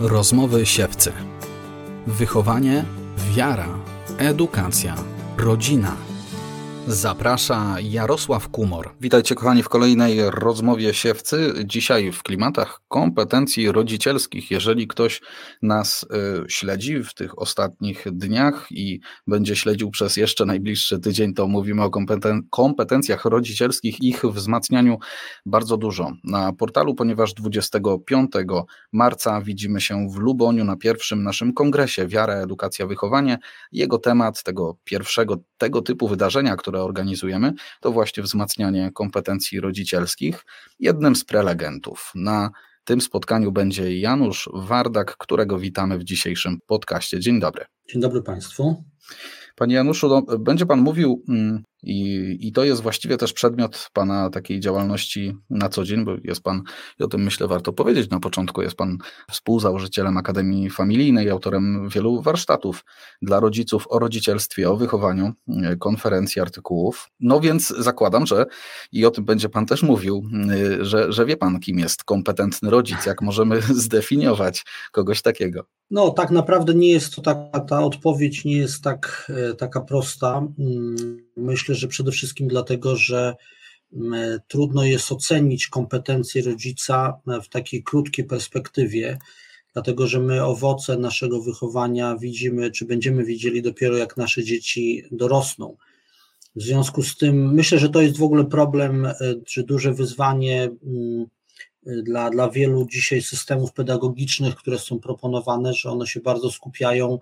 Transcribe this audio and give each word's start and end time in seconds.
Rozmowy 0.00 0.66
siewcy. 0.66 1.12
Wychowanie, 2.06 2.84
wiara, 3.34 3.68
edukacja, 4.18 4.94
rodzina– 5.38 5.96
Zaprasza 6.86 7.76
Jarosław 7.80 8.48
Kumor. 8.48 8.94
Witajcie 9.00 9.34
kochani 9.34 9.62
w 9.62 9.68
kolejnej 9.68 10.30
rozmowie 10.30 10.94
siewcy. 10.94 11.52
Dzisiaj 11.64 12.12
w 12.12 12.22
klimatach 12.22 12.80
kompetencji 12.88 13.72
rodzicielskich. 13.72 14.50
Jeżeli 14.50 14.88
ktoś 14.88 15.20
nas 15.62 16.02
y, 16.02 16.06
śledzi 16.48 17.04
w 17.04 17.14
tych 17.14 17.38
ostatnich 17.38 18.04
dniach 18.12 18.66
i 18.70 19.00
będzie 19.26 19.56
śledził 19.56 19.90
przez 19.90 20.16
jeszcze 20.16 20.44
najbliższy 20.44 20.98
tydzień, 20.98 21.34
to 21.34 21.46
mówimy 21.46 21.82
o 21.82 21.90
kompeten 21.90 22.42
kompetencjach 22.50 23.24
rodzicielskich, 23.24 24.02
ich 24.02 24.24
wzmacnianiu 24.24 24.98
bardzo 25.46 25.76
dużo. 25.76 26.12
Na 26.24 26.52
portalu, 26.52 26.94
ponieważ 26.94 27.34
25 27.34 28.30
marca 28.92 29.40
widzimy 29.40 29.80
się 29.80 30.08
w 30.08 30.16
Luboniu 30.16 30.64
na 30.64 30.76
pierwszym 30.76 31.22
naszym 31.22 31.52
kongresie 31.52 32.06
Wiara, 32.06 32.34
Edukacja, 32.34 32.86
Wychowanie. 32.86 33.38
Jego 33.72 33.98
temat 33.98 34.42
tego 34.42 34.76
pierwszego 34.84 35.36
tego 35.58 35.82
typu 35.82 36.08
wydarzenia, 36.08 36.56
które 36.56 36.69
organizujemy, 36.78 37.52
to 37.80 37.92
właśnie 37.92 38.22
wzmacnianie 38.22 38.90
kompetencji 38.94 39.60
rodzicielskich. 39.60 40.44
Jednym 40.78 41.16
z 41.16 41.24
prelegentów 41.24 42.12
na 42.14 42.50
tym 42.84 43.00
spotkaniu 43.00 43.52
będzie 43.52 43.98
Janusz 43.98 44.48
Wardak, 44.52 45.16
którego 45.16 45.58
witamy 45.58 45.98
w 45.98 46.04
dzisiejszym 46.04 46.58
podcaście. 46.66 47.20
Dzień 47.20 47.40
dobry. 47.40 47.64
Dzień 47.92 48.02
dobry 48.02 48.22
Państwu. 48.22 48.84
Panie 49.56 49.74
Januszu, 49.74 50.08
no, 50.08 50.38
będzie 50.38 50.66
Pan 50.66 50.80
mówił 50.80 51.24
mm, 51.28 51.62
i, 51.82 52.36
I 52.40 52.52
to 52.52 52.64
jest 52.64 52.82
właściwie 52.82 53.16
też 53.16 53.32
przedmiot 53.32 53.90
Pana 53.92 54.30
takiej 54.30 54.60
działalności 54.60 55.36
na 55.50 55.68
co 55.68 55.84
dzień, 55.84 56.04
bo 56.04 56.12
jest 56.24 56.42
Pan, 56.42 56.62
i 57.00 57.02
o 57.02 57.08
tym 57.08 57.22
myślę 57.22 57.48
warto 57.48 57.72
powiedzieć 57.72 58.10
na 58.10 58.20
początku, 58.20 58.62
jest 58.62 58.76
Pan 58.76 58.98
współzałożycielem 59.30 60.16
Akademii 60.16 60.70
Familijnej, 60.70 61.30
autorem 61.30 61.88
wielu 61.88 62.22
warsztatów 62.22 62.84
dla 63.22 63.40
rodziców 63.40 63.86
o 63.88 63.98
rodzicielstwie, 63.98 64.70
o 64.70 64.76
wychowaniu, 64.76 65.32
e, 65.48 65.76
konferencji, 65.76 66.40
artykułów. 66.40 67.10
No 67.20 67.40
więc 67.40 67.68
zakładam, 67.68 68.26
że 68.26 68.46
i 68.92 69.06
o 69.06 69.10
tym 69.10 69.24
będzie 69.24 69.48
Pan 69.48 69.66
też 69.66 69.82
mówił, 69.82 70.22
e, 70.80 70.84
że, 70.84 71.12
że 71.12 71.26
wie 71.26 71.36
Pan, 71.36 71.60
kim 71.60 71.78
jest 71.78 72.04
kompetentny 72.04 72.70
rodzic, 72.70 73.06
jak 73.06 73.22
możemy 73.22 73.62
zdefiniować 73.84 74.64
kogoś 74.92 75.22
takiego. 75.22 75.64
No, 75.90 76.10
tak 76.10 76.30
naprawdę 76.30 76.74
nie 76.74 76.88
jest 76.88 77.14
to 77.14 77.22
taka, 77.22 77.60
ta 77.60 77.84
odpowiedź 77.84 78.44
nie 78.44 78.56
jest 78.56 78.82
tak, 78.82 79.32
e, 79.50 79.54
taka 79.54 79.80
prosta. 79.80 80.46
Mm, 80.58 81.18
myślę, 81.70 81.80
że 81.80 81.88
przede 81.88 82.10
wszystkim 82.10 82.48
dlatego, 82.48 82.96
że 82.96 83.34
mm, 83.92 84.40
trudno 84.48 84.84
jest 84.84 85.12
ocenić 85.12 85.66
kompetencje 85.66 86.42
rodzica 86.42 87.20
w 87.42 87.48
takiej 87.48 87.82
krótkiej 87.82 88.24
perspektywie, 88.24 89.18
dlatego 89.72 90.06
że 90.06 90.20
my 90.20 90.44
owoce 90.44 90.96
naszego 90.96 91.42
wychowania 91.42 92.16
widzimy, 92.16 92.70
czy 92.70 92.84
będziemy 92.84 93.24
widzieli 93.24 93.62
dopiero 93.62 93.96
jak 93.96 94.16
nasze 94.16 94.44
dzieci 94.44 95.04
dorosną. 95.12 95.76
W 96.56 96.62
związku 96.62 97.02
z 97.02 97.16
tym 97.16 97.54
myślę, 97.54 97.78
że 97.78 97.88
to 97.88 98.00
jest 98.02 98.18
w 98.18 98.22
ogóle 98.22 98.44
problem, 98.44 99.06
e, 99.06 99.14
czy 99.46 99.62
duże 99.62 99.94
wyzwanie 99.94 100.70
mm, 100.86 101.26
dla, 101.86 102.30
dla 102.30 102.50
wielu 102.50 102.86
dzisiaj 102.86 103.22
systemów 103.22 103.72
pedagogicznych, 103.72 104.54
które 104.54 104.78
są 104.78 104.98
proponowane, 104.98 105.74
że 105.74 105.90
one 105.90 106.06
się 106.06 106.20
bardzo 106.20 106.50
skupiają 106.50 107.18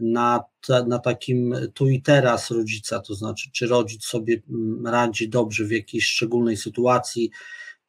na, 0.00 0.44
na 0.86 0.98
takim 0.98 1.54
tu 1.74 1.88
i 1.88 2.02
teraz 2.02 2.50
rodzica, 2.50 3.00
to 3.00 3.14
znaczy, 3.14 3.50
czy 3.52 3.66
rodzic 3.66 4.04
sobie 4.04 4.42
mm, 4.50 4.86
radzi 4.86 5.28
dobrze 5.28 5.64
w 5.64 5.70
jakiejś 5.70 6.06
szczególnej 6.06 6.56
sytuacji, 6.56 7.30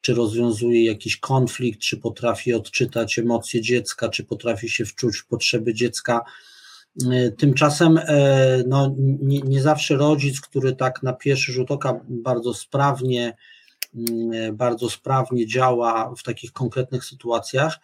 czy 0.00 0.14
rozwiązuje 0.14 0.84
jakiś 0.84 1.16
konflikt, 1.16 1.80
czy 1.80 1.96
potrafi 1.96 2.54
odczytać 2.54 3.18
emocje 3.18 3.60
dziecka, 3.60 4.08
czy 4.08 4.24
potrafi 4.24 4.68
się 4.68 4.84
wczuć 4.84 5.16
w 5.16 5.26
potrzeby 5.26 5.74
dziecka. 5.74 6.20
Tymczasem 7.38 7.98
e, 7.98 8.62
no, 8.66 8.94
nie, 8.98 9.40
nie 9.40 9.62
zawsze 9.62 9.96
rodzic, 9.96 10.40
który 10.40 10.76
tak 10.76 11.02
na 11.02 11.12
pierwszy 11.12 11.52
rzut 11.52 11.70
oka 11.70 12.00
bardzo 12.08 12.54
sprawnie, 12.54 13.36
mm, 13.94 14.56
bardzo 14.56 14.90
sprawnie 14.90 15.46
działa 15.46 16.14
w 16.18 16.22
takich 16.22 16.52
konkretnych 16.52 17.04
sytuacjach, 17.04 17.78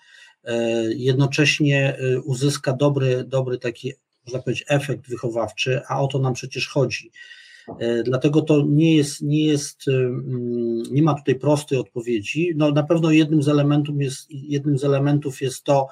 e, 0.44 0.82
jednocześnie 0.94 1.96
e, 1.96 2.20
uzyska 2.20 2.72
dobry, 2.72 3.24
dobry 3.24 3.58
taki 3.58 3.92
można 4.28 4.42
powiedzieć, 4.42 4.64
efekt 4.68 5.08
wychowawczy, 5.08 5.80
a 5.88 6.00
o 6.00 6.06
to 6.06 6.18
nam 6.18 6.34
przecież 6.34 6.68
chodzi. 6.68 7.10
E, 7.78 8.02
dlatego 8.02 8.42
to 8.42 8.64
nie 8.68 8.96
jest, 8.96 9.22
nie 9.22 9.44
jest, 9.44 9.88
mm, 9.88 10.82
nie 10.90 11.02
ma 11.02 11.14
tutaj 11.14 11.34
prostej 11.34 11.78
odpowiedzi. 11.78 12.52
No, 12.56 12.70
na 12.70 12.82
pewno 12.82 13.10
jednym 13.10 13.42
z 13.42 13.48
elementów 13.48 13.96
jest, 14.00 14.26
jednym 14.30 14.78
z 14.78 14.84
elementów 14.84 15.40
jest 15.40 15.64
to, 15.64 15.88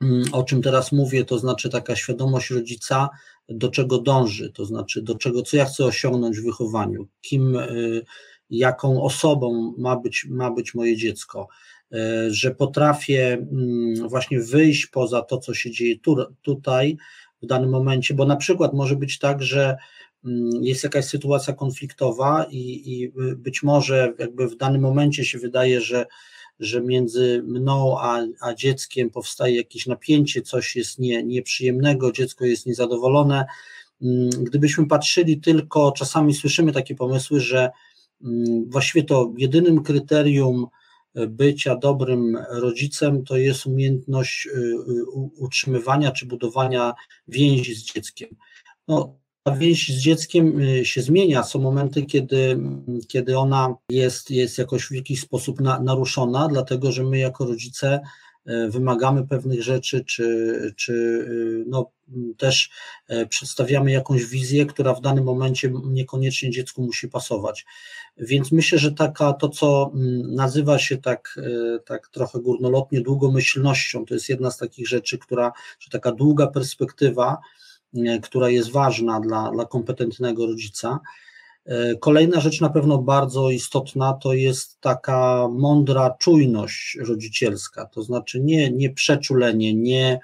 mm, 0.00 0.24
o 0.32 0.42
czym 0.42 0.62
teraz 0.62 0.92
mówię, 0.92 1.24
to 1.24 1.38
znaczy 1.38 1.70
taka 1.70 1.96
świadomość 1.96 2.50
rodzica, 2.50 3.08
do 3.48 3.68
czego 3.68 3.98
dąży, 3.98 4.52
to 4.52 4.64
znaczy 4.64 5.02
do 5.02 5.14
czego, 5.14 5.42
co 5.42 5.56
ja 5.56 5.64
chcę 5.64 5.84
osiągnąć 5.84 6.40
w 6.40 6.44
wychowaniu, 6.44 7.06
kim, 7.20 7.56
e, 7.56 7.68
jaką 8.50 9.02
osobą 9.02 9.74
ma 9.78 9.96
być, 9.96 10.26
ma 10.30 10.50
być 10.50 10.74
moje 10.74 10.96
dziecko. 10.96 11.48
E, 11.92 12.30
że 12.30 12.50
potrafię 12.50 13.32
mm, 13.32 14.08
właśnie 14.08 14.40
wyjść 14.40 14.86
poza 14.86 15.22
to, 15.22 15.38
co 15.38 15.54
się 15.54 15.70
dzieje 15.70 15.98
tu, 15.98 16.16
tutaj 16.42 16.96
w 17.42 17.46
danym 17.46 17.70
momencie, 17.70 18.14
bo 18.14 18.26
na 18.26 18.36
przykład 18.36 18.72
może 18.72 18.96
być 18.96 19.18
tak, 19.18 19.42
że 19.42 19.76
mm, 20.24 20.50
jest 20.64 20.84
jakaś 20.84 21.04
sytuacja 21.04 21.54
konfliktowa 21.54 22.46
i, 22.50 22.92
i 22.92 23.12
być 23.36 23.62
może 23.62 24.12
jakby 24.18 24.48
w 24.48 24.56
danym 24.56 24.82
momencie 24.82 25.24
się 25.24 25.38
wydaje, 25.38 25.80
że, 25.80 26.06
że 26.60 26.80
między 26.80 27.42
mną 27.46 28.00
a, 28.00 28.26
a 28.40 28.54
dzieckiem 28.54 29.10
powstaje 29.10 29.56
jakieś 29.56 29.86
napięcie, 29.86 30.42
coś 30.42 30.76
jest 30.76 30.98
nie, 30.98 31.22
nieprzyjemnego, 31.22 32.12
dziecko 32.12 32.44
jest 32.44 32.66
niezadowolone. 32.66 33.46
Mm, 34.02 34.30
gdybyśmy 34.30 34.86
patrzyli 34.86 35.40
tylko, 35.40 35.92
czasami 35.92 36.34
słyszymy 36.34 36.72
takie 36.72 36.94
pomysły, 36.94 37.40
że 37.40 37.70
właściwie 38.66 39.04
to 39.04 39.32
jedynym 39.36 39.82
kryterium 39.82 40.66
bycia 41.14 41.76
dobrym 41.76 42.38
rodzicem 42.50 43.24
to 43.24 43.36
jest 43.36 43.66
umiejętność 43.66 44.46
y, 44.46 44.50
y, 44.50 45.04
utrzymywania 45.38 46.10
czy 46.10 46.26
budowania 46.26 46.94
więzi 47.28 47.74
z 47.74 47.84
dzieckiem. 47.84 48.28
No, 48.88 49.20
ta 49.42 49.56
więź 49.56 49.88
z 49.88 50.00
dzieckiem 50.00 50.60
y, 50.60 50.84
się 50.84 51.02
zmienia. 51.02 51.42
Są 51.42 51.58
momenty, 51.58 52.02
kiedy, 52.02 52.58
kiedy 53.08 53.38
ona 53.38 53.74
jest, 53.90 54.30
jest 54.30 54.58
jakoś 54.58 54.86
w 54.86 54.92
jakiś 54.92 55.20
sposób 55.20 55.60
na, 55.60 55.80
naruszona, 55.80 56.48
dlatego 56.48 56.92
że 56.92 57.04
my 57.04 57.18
jako 57.18 57.44
rodzice 57.44 58.00
wymagamy 58.68 59.26
pewnych 59.26 59.62
rzeczy, 59.62 60.04
czy, 60.04 60.74
czy 60.76 61.26
no, 61.66 61.90
też 62.36 62.70
przedstawiamy 63.28 63.90
jakąś 63.92 64.24
wizję, 64.24 64.66
która 64.66 64.94
w 64.94 65.00
danym 65.00 65.24
momencie 65.24 65.72
niekoniecznie 65.84 66.50
dziecku 66.50 66.82
musi 66.82 67.08
pasować. 67.08 67.66
Więc 68.20 68.52
myślę, 68.52 68.78
że 68.78 68.92
taka 68.92 69.32
to, 69.32 69.48
co 69.48 69.90
mm, 69.94 70.34
nazywa 70.34 70.78
się 70.78 70.96
tak, 70.96 71.38
e, 71.38 71.78
tak 71.78 72.08
trochę 72.08 72.40
górnolotnie 72.40 73.00
długomyślnością, 73.00 74.06
to 74.06 74.14
jest 74.14 74.28
jedna 74.28 74.50
z 74.50 74.56
takich 74.56 74.88
rzeczy, 74.88 75.18
która, 75.18 75.52
że 75.78 75.90
taka 75.90 76.12
długa 76.12 76.46
perspektywa, 76.46 77.38
e, 77.94 78.20
która 78.20 78.48
jest 78.48 78.70
ważna 78.70 79.20
dla, 79.20 79.50
dla 79.50 79.66
kompetentnego 79.66 80.46
rodzica. 80.46 81.00
E, 81.70 81.94
kolejna 81.96 82.40
rzecz 82.40 82.60
na 82.60 82.70
pewno 82.70 82.98
bardzo 82.98 83.50
istotna 83.50 84.12
to 84.12 84.32
jest 84.32 84.80
taka 84.80 85.48
mądra 85.48 86.10
czujność 86.18 86.98
rodzicielska, 87.06 87.86
to 87.86 88.02
znaczy 88.02 88.40
nie, 88.40 88.70
nie 88.70 88.90
przeczulenie, 88.90 89.74
nie 89.74 90.20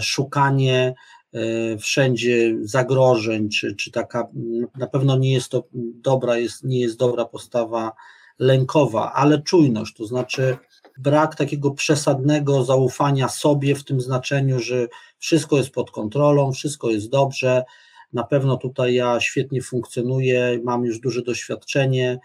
szukanie 0.00 0.94
E, 1.32 1.78
wszędzie 1.78 2.56
zagrożeń, 2.62 3.48
czy, 3.48 3.76
czy 3.76 3.90
taka, 3.90 4.28
na 4.78 4.86
pewno 4.86 5.18
nie 5.18 5.32
jest 5.32 5.48
to 5.48 5.64
dobra, 5.94 6.36
jest, 6.36 6.64
nie 6.64 6.80
jest 6.80 6.96
dobra 6.96 7.24
postawa 7.24 7.92
lękowa, 8.38 9.12
ale 9.12 9.42
czujność, 9.42 9.94
to 9.94 10.06
znaczy 10.06 10.56
brak 10.98 11.36
takiego 11.36 11.70
przesadnego 11.70 12.64
zaufania 12.64 13.28
sobie 13.28 13.74
w 13.74 13.84
tym 13.84 14.00
znaczeniu, 14.00 14.60
że 14.60 14.88
wszystko 15.18 15.56
jest 15.56 15.70
pod 15.70 15.90
kontrolą, 15.90 16.52
wszystko 16.52 16.90
jest 16.90 17.10
dobrze, 17.10 17.64
na 18.12 18.24
pewno 18.24 18.56
tutaj 18.56 18.94
ja 18.94 19.20
świetnie 19.20 19.62
funkcjonuję, 19.62 20.60
mam 20.64 20.84
już 20.84 21.00
duże 21.00 21.22
doświadczenie. 21.22 22.18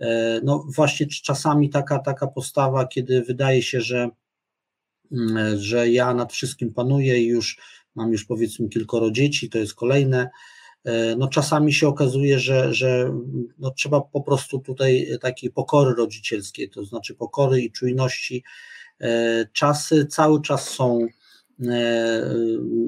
E, 0.00 0.40
no 0.44 0.64
właśnie 0.74 1.06
czasami 1.06 1.70
taka, 1.70 1.98
taka 1.98 2.26
postawa, 2.26 2.86
kiedy 2.86 3.22
wydaje 3.22 3.62
się, 3.62 3.80
że, 3.80 4.08
że 5.56 5.88
ja 5.88 6.14
nad 6.14 6.32
wszystkim 6.32 6.74
panuję 6.74 7.22
i 7.22 7.26
już 7.26 7.58
mam 7.94 8.12
już 8.12 8.24
powiedzmy 8.24 8.68
kilkoro 8.68 9.10
dzieci, 9.10 9.50
to 9.50 9.58
jest 9.58 9.74
kolejne. 9.74 10.30
E, 10.84 11.16
no 11.16 11.28
czasami 11.28 11.72
się 11.72 11.88
okazuje, 11.88 12.38
że, 12.38 12.74
że 12.74 13.12
no 13.58 13.70
trzeba 13.70 14.00
po 14.00 14.20
prostu 14.20 14.58
tutaj 14.58 15.08
takiej 15.20 15.50
pokory 15.50 15.94
rodzicielskiej, 15.94 16.70
to 16.70 16.84
znaczy 16.84 17.14
pokory 17.14 17.60
i 17.60 17.72
czujności. 17.72 18.44
E, 19.00 19.46
czasy 19.52 20.06
cały 20.06 20.42
czas 20.42 20.68
są 20.68 21.00
e, 21.02 21.08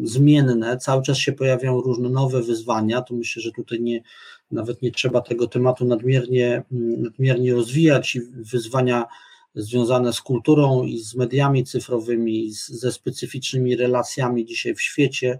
zmienne, 0.02 0.76
cały 0.76 1.02
czas 1.02 1.18
się 1.18 1.32
pojawiają 1.32 1.80
różne 1.80 2.10
nowe 2.10 2.42
wyzwania, 2.42 3.02
to 3.02 3.14
myślę, 3.14 3.42
że 3.42 3.52
tutaj 3.52 3.80
nie, 3.80 4.02
nawet 4.50 4.82
nie 4.82 4.90
trzeba 4.90 5.20
tego 5.20 5.46
tematu 5.46 5.84
nadmiernie, 5.84 6.62
nadmiernie 6.98 7.54
rozwijać. 7.54 8.16
I 8.16 8.20
wyzwania 8.34 9.06
związane 9.54 10.12
z 10.12 10.20
kulturą 10.20 10.84
i 10.84 10.98
z 10.98 11.14
mediami 11.14 11.64
cyfrowymi, 11.64 12.52
z, 12.52 12.68
ze 12.68 12.92
specyficznymi 12.92 13.76
relacjami 13.76 14.44
dzisiaj 14.44 14.74
w 14.74 14.80
świecie. 14.80 15.38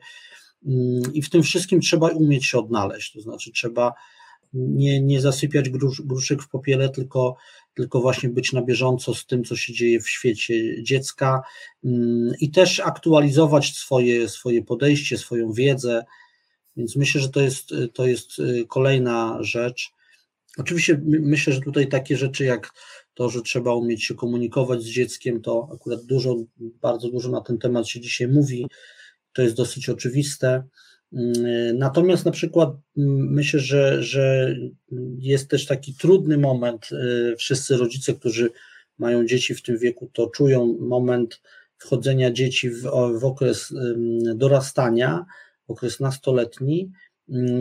Mm, 0.67 1.03
I 1.15 1.23
w 1.23 1.31
tym 1.31 1.43
wszystkim 1.43 1.81
trzeba 1.81 2.09
umieć 2.09 2.47
się 2.47 2.59
odnaleźć, 2.59 3.12
to 3.12 3.21
znaczy 3.21 3.50
trzeba 3.53 3.93
nie, 4.52 5.00
nie 5.00 5.20
zasypiać 5.20 5.69
grusz, 5.69 6.02
gruszek 6.02 6.43
w 6.43 6.49
popiele, 6.49 6.88
tylko, 6.88 7.37
tylko 7.75 8.00
właśnie 8.00 8.29
być 8.29 8.52
na 8.52 8.62
bieżąco 8.62 9.14
z 9.14 9.26
tym, 9.26 9.44
co 9.44 9.56
się 9.56 9.73
dzieje 9.73 10.00
w 10.00 10.08
świecie 10.08 10.82
dziecka 10.82 11.43
mm, 11.85 12.32
i 12.41 12.50
też 12.50 12.81
aktualizować 12.81 13.76
swoje, 13.76 14.29
swoje 14.29 14.64
podejście, 14.64 15.19
swoją 15.19 15.52
wiedzę. 15.52 16.05
Więc 16.76 16.97
myślę, 16.97 17.20
że 17.20 17.29
to 17.29 17.41
jest, 17.41 17.75
to 17.94 18.06
jest 18.06 18.38
y, 18.38 18.64
kolejna 18.69 19.38
rzecz. 19.41 19.93
Oczywiście 20.58 21.00
myślę, 21.05 21.52
że 21.52 21.61
tutaj 21.61 21.88
takie 21.88 22.17
rzeczy 22.17 22.44
jak 22.44 22.73
to, 23.14 23.29
że 23.29 23.43
trzeba 23.43 23.75
umieć 23.75 24.05
się 24.05 24.14
komunikować 24.14 24.82
z 24.82 24.91
dzieckiem, 24.91 25.43
to 25.43 25.69
akurat 25.75 26.05
dużo, 26.05 26.37
bardzo 26.58 27.11
dużo 27.11 27.31
na 27.31 27.41
ten 27.41 27.58
temat 27.58 27.88
się 27.88 28.00
dzisiaj 28.00 28.29
mówi, 28.29 28.67
to 29.32 29.43
jest 29.43 29.56
dosyć 29.56 29.88
oczywiste. 29.88 30.62
Mm, 31.12 31.79
natomiast 31.79 32.25
na 32.25 32.31
przykład 32.31 32.71
mm, 32.99 33.33
myślę, 33.33 33.61
że, 33.61 34.03
że 34.03 34.57
jest 35.19 35.51
też 35.51 35.67
taki 35.67 35.95
trudny 35.95 36.39
moment, 36.39 36.89
y, 36.93 37.37
wszyscy 37.37 37.77
rodzice, 37.77 38.15
którzy 38.15 38.51
mają 38.99 39.27
dzieci 39.27 39.55
w 39.55 39.62
tym 39.62 39.79
wieku, 39.79 40.11
to 40.12 40.27
czują 40.27 40.77
moment 40.81 41.41
wchodzenia 41.79 42.31
dzieci 42.31 42.71
w, 42.71 42.83
w 43.21 43.25
okres 43.25 43.75
dorastania, 44.35 45.25
okres 45.69 46.01
nastoletni 46.01 46.91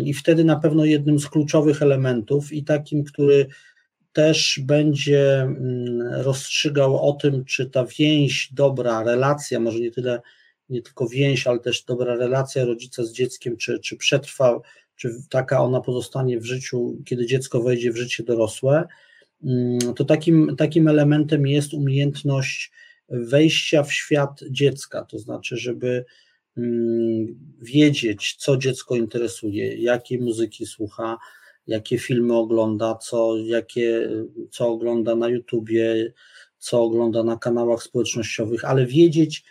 i 0.04 0.14
wtedy 0.14 0.44
na 0.44 0.60
pewno 0.60 0.86
jednym 0.86 1.20
z 1.20 1.28
kluczowych 1.28 1.82
elementów 1.82 2.54
i 2.54 2.64
takim, 2.64 3.04
który 3.04 3.48
też 4.14 4.60
będzie 4.64 5.48
rozstrzygał 6.12 7.10
o 7.10 7.14
tym, 7.14 7.46
czy 7.46 7.70
ta 7.70 7.86
więź, 7.86 8.50
dobra 8.54 9.04
relacja, 9.04 9.60
może 9.60 9.80
nie 9.80 9.92
tyle 9.92 10.22
nie 10.70 10.82
tylko 10.82 11.08
więź, 11.08 11.48
ale 11.48 11.60
też 11.60 11.84
dobra 11.84 12.16
relacja 12.16 12.66
rodzica 12.66 13.04
z 13.04 13.12
dzieckiem, 13.12 13.58
czy, 13.58 13.80
czy 13.80 13.98
przetrwa, 13.98 14.60
czy 14.96 15.16
taka 15.30 15.62
ona 15.62 15.82
pozostanie 15.82 16.40
w 16.40 16.46
życiu, 16.46 16.98
kiedy 17.06 17.26
dziecko 17.26 17.62
wejdzie 17.62 17.92
w 17.92 17.98
życie 17.98 18.24
dorosłe, 18.24 18.88
mm, 19.44 19.80
to 19.80 20.06
takim, 20.06 20.56
takim 20.58 20.88
elementem 20.88 21.48
jest 21.48 21.74
umiejętność 21.74 22.72
wejścia 23.10 23.84
w 23.84 23.94
świat 23.94 24.42
dziecka, 24.52 25.04
to 25.04 25.20
znaczy, 25.20 25.58
żeby 25.58 26.06
mm, 26.58 27.40
wiedzieć, 27.62 28.36
co 28.40 28.58
dziecko 28.58 28.96
interesuje, 28.96 29.78
jakiej 29.78 30.20
muzyki 30.20 30.66
słucha, 30.66 31.18
jakie 31.68 31.98
filmy 31.98 32.34
ogląda, 32.36 32.96
co, 32.96 33.38
jakie, 33.38 34.10
co 34.52 34.68
ogląda 34.68 35.16
na 35.16 35.30
YouTubie, 35.30 36.14
co 36.58 36.84
ogląda 36.84 37.24
na 37.24 37.38
kanałach 37.38 37.84
społecznościowych, 37.84 38.66
ale 38.66 38.86
wiedzieć, 38.86 39.44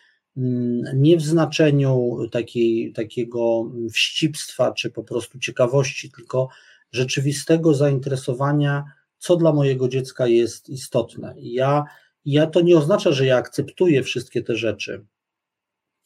nie 0.94 1.16
w 1.16 1.22
znaczeniu 1.22 2.16
takiej, 2.32 2.92
takiego 2.92 3.72
wścibstwa 3.92 4.72
czy 4.72 4.90
po 4.90 5.04
prostu 5.04 5.38
ciekawości, 5.38 6.10
tylko 6.10 6.48
rzeczywistego 6.92 7.74
zainteresowania, 7.74 8.84
co 9.18 9.36
dla 9.36 9.52
mojego 9.52 9.88
dziecka 9.88 10.26
jest 10.26 10.68
istotne. 10.68 11.34
Ja, 11.38 11.84
ja 12.24 12.46
to 12.46 12.60
nie 12.60 12.78
oznacza, 12.78 13.12
że 13.12 13.26
ja 13.26 13.36
akceptuję 13.36 14.02
wszystkie 14.02 14.42
te 14.42 14.56
rzeczy, 14.56 15.04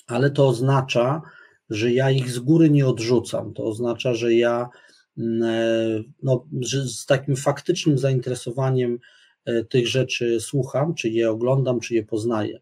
ale 0.06 0.30
to 0.30 0.48
oznacza, 0.48 1.22
że 1.70 1.92
ja 1.92 2.10
ich 2.10 2.30
z 2.30 2.38
góry 2.38 2.70
nie 2.70 2.86
odrzucam. 2.86 3.54
To 3.54 3.64
oznacza, 3.64 4.14
że 4.14 4.34
ja 4.34 4.68
mm, 5.18 5.42
e, 5.42 6.02
no, 6.22 6.46
że 6.60 6.88
z 6.88 7.06
takim 7.06 7.36
faktycznym 7.36 7.98
zainteresowaniem 7.98 8.98
e, 9.44 9.64
tych 9.64 9.88
rzeczy 9.88 10.40
słucham, 10.40 10.94
czy 10.94 11.08
je 11.08 11.30
oglądam, 11.30 11.80
czy 11.80 11.94
je 11.94 12.02
poznaję. 12.02 12.60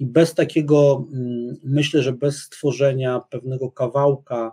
I 0.00 0.06
bez 0.06 0.34
takiego, 0.34 1.08
mm, 1.12 1.56
myślę, 1.64 2.02
że 2.02 2.12
bez 2.12 2.42
stworzenia 2.42 3.20
pewnego 3.30 3.70
kawałka 3.70 4.52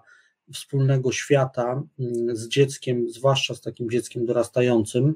wspólnego 0.53 1.11
świata 1.11 1.83
mm, 1.99 2.35
z 2.35 2.47
dzieckiem, 2.47 3.09
zwłaszcza 3.09 3.55
z 3.55 3.61
takim 3.61 3.89
dzieckiem 3.89 4.25
dorastającym, 4.25 5.15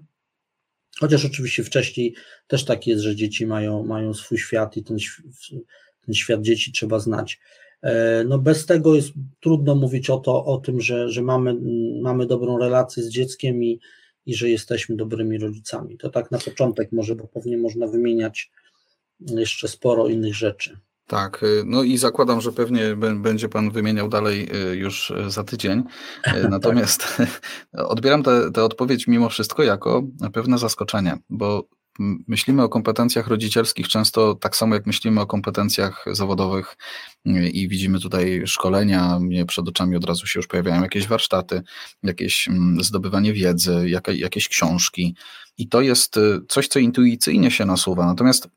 chociaż 1.00 1.25
oczywiście 1.25 1.63
wcześniej 1.63 2.16
też 2.48 2.66
tak 2.66 2.88
jest, 2.88 3.04
że 3.04 3.16
dzieci 3.16 3.48
mają, 3.48 3.83
mają 3.83 4.13
swój 4.13 4.38
świat 4.38 4.78
i 4.78 4.83
ten, 4.83 4.98
ten 6.06 6.13
świat 6.13 6.42
dzieci 6.42 6.72
trzeba 6.72 7.00
znać. 7.00 7.39
E, 7.81 8.24
no 8.24 8.39
bez 8.39 8.66
tego 8.66 8.95
jest 8.95 9.12
trudno 9.39 9.75
mówić 9.75 10.10
o, 10.10 10.18
to, 10.18 10.45
o 10.45 10.57
tym, 10.57 10.81
że, 10.81 11.10
że 11.10 11.22
mamy, 11.22 11.56
mamy 12.01 12.25
dobrą 12.25 12.57
relację 12.57 13.04
z 13.04 13.10
dzieckiem 13.10 13.63
i, 13.63 13.80
i 14.25 14.36
że 14.36 14.50
jesteśmy 14.50 14.95
dobrymi 14.95 15.38
rodzicami. 15.38 15.98
To 15.98 16.10
tak 16.10 16.31
na 16.31 16.38
początek 16.38 16.92
może, 16.92 17.16
bo 17.16 17.27
pewnie 17.27 17.57
można 17.57 17.88
wymieniać 17.88 18.51
jeszcze 19.28 19.68
sporo 19.68 20.08
innych 20.08 20.36
rzeczy. 20.36 20.78
Tak, 21.12 21.44
y, 21.44 21.64
no 21.66 21.84
i 21.84 21.98
zakładam, 21.98 22.42
że 22.42 22.52
pewnie 22.52 22.96
będzie 23.16 23.50
Pan 23.50 23.72
wymieniał 23.72 24.10
dalej 24.10 24.50
y, 24.72 24.76
już 24.76 25.14
za 25.28 25.44
tydzień. 25.44 25.84
Y, 26.28 26.50
natomiast 26.50 27.18
tak. 27.18 27.42
odbieram 27.94 28.24
tę 28.54 28.64
odpowiedź 28.64 29.08
mimo 29.08 29.30
wszystko 29.30 29.64
jako 29.64 30.04
pewne 30.34 30.58
zaskoczenie, 30.58 31.18
bo 31.30 31.68
myślimy 32.28 32.64
o 32.64 32.70
kompetencjach 32.70 33.28
rodzicielskich 33.28 33.88
często 33.88 34.36
tak 34.36 34.56
samo, 34.56 34.76
jak 34.76 34.86
myślimy 34.86 35.22
o 35.22 35.28
kompetencjach 35.28 36.06
zawodowych 36.12 36.78
i 37.54 37.68
widzimy 37.68 38.00
tutaj 38.00 38.42
szkolenia, 38.46 39.20
mnie 39.20 39.46
przed 39.46 39.68
oczami 39.68 39.96
od 39.96 40.06
razu 40.06 40.28
się 40.28 40.40
już 40.40 40.48
pojawiają 40.48 40.82
jakieś 40.82 41.08
warsztaty, 41.08 41.62
jakieś 42.04 42.50
zdobywanie 42.82 43.34
wiedzy, 43.34 43.90
jakieś 44.14 44.48
książki. 44.48 45.16
I 45.58 45.68
to 45.68 45.82
jest 45.82 46.20
coś, 46.50 46.68
co 46.68 46.80
intuicyjnie 46.80 47.52
się 47.52 47.66
nasuwa. 47.66 48.06
Natomiast 48.06 48.48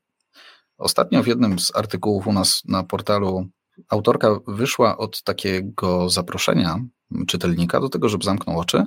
Ostatnio 0.78 1.22
w 1.22 1.26
jednym 1.26 1.58
z 1.58 1.76
artykułów 1.76 2.26
u 2.26 2.32
nas 2.32 2.62
na 2.64 2.82
portalu 2.82 3.46
autorka 3.88 4.38
wyszła 4.46 4.98
od 4.98 5.22
takiego 5.22 6.10
zaproszenia 6.10 6.80
czytelnika 7.26 7.80
do 7.80 7.88
tego, 7.88 8.08
żeby 8.08 8.24
zamknął 8.24 8.58
oczy 8.58 8.84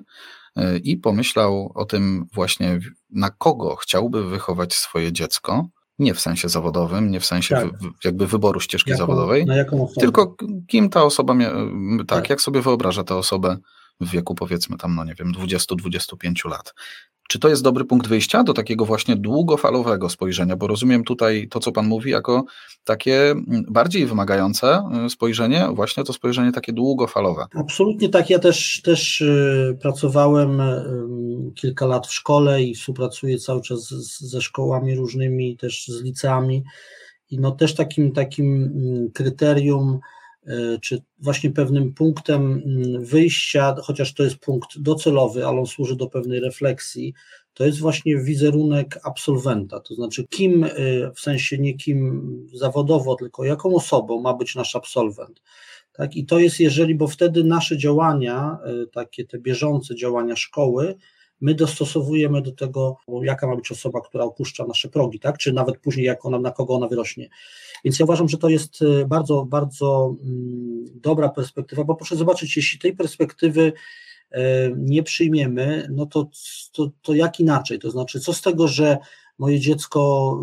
y, 0.59 0.77
i 0.83 0.97
pomyślał 0.97 1.71
o 1.75 1.85
tym 1.85 2.25
właśnie, 2.33 2.79
na 3.09 3.29
kogo 3.29 3.75
chciałby 3.75 4.29
wychować 4.29 4.75
swoje 4.75 5.11
dziecko. 5.11 5.67
Nie 5.99 6.13
w 6.13 6.19
sensie 6.19 6.49
zawodowym, 6.49 7.11
nie 7.11 7.19
w 7.19 7.25
sensie 7.25 7.55
tak. 7.55 7.71
jakby 8.03 8.27
wyboru 8.27 8.59
ścieżki 8.59 8.89
jaką, 8.89 8.99
zawodowej, 8.99 9.45
tylko 9.99 10.35
kim 10.67 10.89
ta 10.89 11.03
osoba, 11.03 11.35
tak, 11.97 12.07
tak, 12.07 12.29
jak 12.29 12.41
sobie 12.41 12.61
wyobraża 12.61 13.03
tę 13.03 13.15
osobę 13.15 13.57
w 13.99 14.09
wieku 14.09 14.35
powiedzmy 14.35 14.77
tam, 14.77 14.95
no 14.95 15.03
nie 15.03 15.15
wiem, 15.15 15.33
20-25 15.33 16.49
lat. 16.49 16.73
Czy 17.27 17.39
to 17.39 17.49
jest 17.49 17.63
dobry 17.63 17.85
punkt 17.85 18.07
wyjścia 18.07 18.43
do 18.43 18.53
takiego 18.53 18.85
właśnie 18.85 19.15
długofalowego 19.15 20.09
spojrzenia? 20.09 20.55
Bo 20.55 20.67
rozumiem 20.67 21.03
tutaj 21.03 21.47
to, 21.47 21.59
co 21.59 21.71
Pan 21.71 21.87
mówi, 21.87 22.11
jako 22.11 22.45
takie 22.83 23.31
mm, 23.31 23.65
bardziej 23.69 24.05
wymagające 24.05 24.83
y, 25.05 25.09
spojrzenie, 25.09 25.67
właśnie 25.73 26.03
to 26.03 26.13
spojrzenie 26.13 26.51
takie 26.51 26.73
długofalowe. 26.73 27.45
Absolutnie 27.55 28.09
tak. 28.09 28.29
Ja 28.29 28.39
też, 28.39 28.81
też 28.83 29.21
y, 29.21 29.77
pracowałem 29.81 30.61
kilka 31.55 31.85
lat 31.85 32.07
w 32.07 32.13
szkole 32.13 32.63
i 32.63 32.75
współpracuję 32.75 33.37
cały 33.37 33.61
czas 33.61 33.89
ze 34.19 34.41
szkołami 34.41 34.95
różnymi, 34.95 35.57
też 35.57 35.87
z 35.87 36.01
liceami. 36.01 36.63
I 37.31 37.39
no 37.39 37.51
też 37.51 37.75
takim, 37.75 38.11
takim 38.11 38.63
mm, 38.63 39.11
kryterium, 39.11 39.99
czy 40.81 41.01
właśnie 41.19 41.51
pewnym 41.51 41.93
punktem 41.93 42.63
mm, 42.65 43.05
wyjścia, 43.05 43.75
chociaż 43.83 44.13
to 44.13 44.23
jest 44.23 44.37
punkt 44.37 44.79
docelowy, 44.79 45.45
ale 45.45 45.59
on 45.59 45.65
służy 45.65 45.95
do 45.95 46.07
pewnej 46.07 46.39
refleksji, 46.39 47.13
to 47.53 47.65
jest 47.65 47.79
właśnie 47.79 48.17
wizerunek 48.17 48.99
absolwenta, 49.03 49.79
to 49.79 49.95
znaczy 49.95 50.27
kim, 50.29 50.63
e, 50.63 50.69
w 51.15 51.19
sensie 51.19 51.57
nie 51.57 51.73
kim 51.73 52.47
zawodowo, 52.53 53.15
tylko 53.15 53.45
jaką 53.45 53.75
osobą 53.75 54.21
ma 54.21 54.33
być 54.33 54.55
nasz 54.55 54.75
absolwent. 54.75 55.41
Tak? 55.93 56.15
I 56.15 56.25
to 56.25 56.39
jest 56.39 56.59
jeżeli, 56.59 56.95
bo 56.95 57.07
wtedy 57.07 57.43
nasze 57.43 57.77
działania, 57.77 58.57
e, 58.63 58.87
takie 58.87 59.25
te 59.25 59.39
bieżące 59.39 59.95
działania 59.95 60.35
szkoły, 60.35 60.95
my 61.41 61.53
dostosowujemy 61.53 62.41
do 62.41 62.51
tego, 62.51 62.97
jaka 63.21 63.47
ma 63.47 63.55
być 63.55 63.71
osoba, 63.71 64.01
która 64.01 64.23
opuszcza 64.23 64.65
nasze 64.65 64.89
progi, 64.89 65.19
tak? 65.19 65.37
czy 65.37 65.53
nawet 65.53 65.77
później, 65.77 66.05
jak 66.05 66.25
ona, 66.25 66.39
na 66.39 66.51
kogo 66.51 66.73
ona 66.73 66.87
wyrośnie. 66.87 67.29
Więc 67.83 67.99
ja 67.99 68.03
uważam, 68.03 68.29
że 68.29 68.37
to 68.37 68.49
jest 68.49 68.81
e, 68.81 69.05
bardzo, 69.05 69.45
bardzo 69.45 70.15
mm, 70.23 70.85
dobra 70.95 71.29
perspektywa, 71.29 71.83
bo 71.83 71.95
proszę 71.95 72.15
zobaczyć, 72.15 72.57
jeśli 72.57 72.79
tej 72.79 72.95
perspektywy 72.95 73.73
e, 74.31 74.71
nie 74.77 75.03
przyjmiemy, 75.03 75.87
no 75.91 76.05
to, 76.05 76.29
to, 76.71 76.91
to 77.01 77.15
jak 77.15 77.39
inaczej? 77.39 77.79
To 77.79 77.91
znaczy, 77.91 78.19
co 78.19 78.33
z 78.33 78.41
tego, 78.41 78.67
że 78.67 78.97
moje 79.37 79.59
dziecko, 79.59 80.33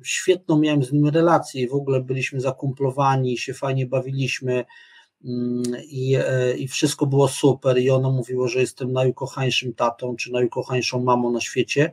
e, 0.00 0.04
świetną 0.04 0.58
miałem 0.58 0.82
z 0.84 0.92
nim 0.92 1.08
relację 1.08 1.62
i 1.62 1.68
w 1.68 1.74
ogóle 1.74 2.00
byliśmy 2.00 2.40
zakumplowani, 2.40 3.38
się 3.38 3.54
fajnie 3.54 3.86
bawiliśmy, 3.86 4.64
i, 5.88 6.16
e, 6.16 6.56
i 6.56 6.68
wszystko 6.68 7.06
było 7.06 7.28
super 7.28 7.78
i 7.78 7.90
ono 7.90 8.10
mówiło, 8.10 8.48
że 8.48 8.60
jestem 8.60 8.92
najukochańszym 8.92 9.74
tatą, 9.74 10.16
czy 10.16 10.32
najukochańszą 10.32 11.02
mamą 11.02 11.32
na 11.32 11.40
świecie, 11.40 11.92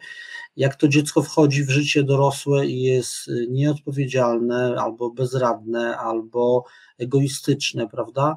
jak 0.56 0.76
to 0.76 0.88
dziecko 0.88 1.22
wchodzi 1.22 1.64
w 1.64 1.70
życie 1.70 2.04
dorosłe 2.04 2.66
i 2.66 2.82
jest 2.82 3.32
nieodpowiedzialne, 3.50 4.76
albo 4.80 5.10
bezradne, 5.10 5.98
albo 5.98 6.64
egoistyczne, 7.00 7.88
prawda? 7.88 8.36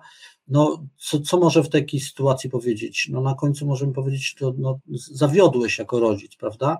No, 0.48 0.86
co, 0.98 1.20
co 1.20 1.38
może 1.38 1.62
w 1.62 1.68
takiej 1.68 2.00
sytuacji 2.00 2.50
powiedzieć? 2.50 3.08
No, 3.12 3.20
na 3.20 3.34
końcu 3.34 3.66
możemy 3.66 3.92
powiedzieć, 3.92 4.34
to 4.34 4.54
no, 4.58 4.80
zawiodłeś 5.10 5.78
jako 5.78 6.00
rodzic, 6.00 6.36
prawda? 6.36 6.78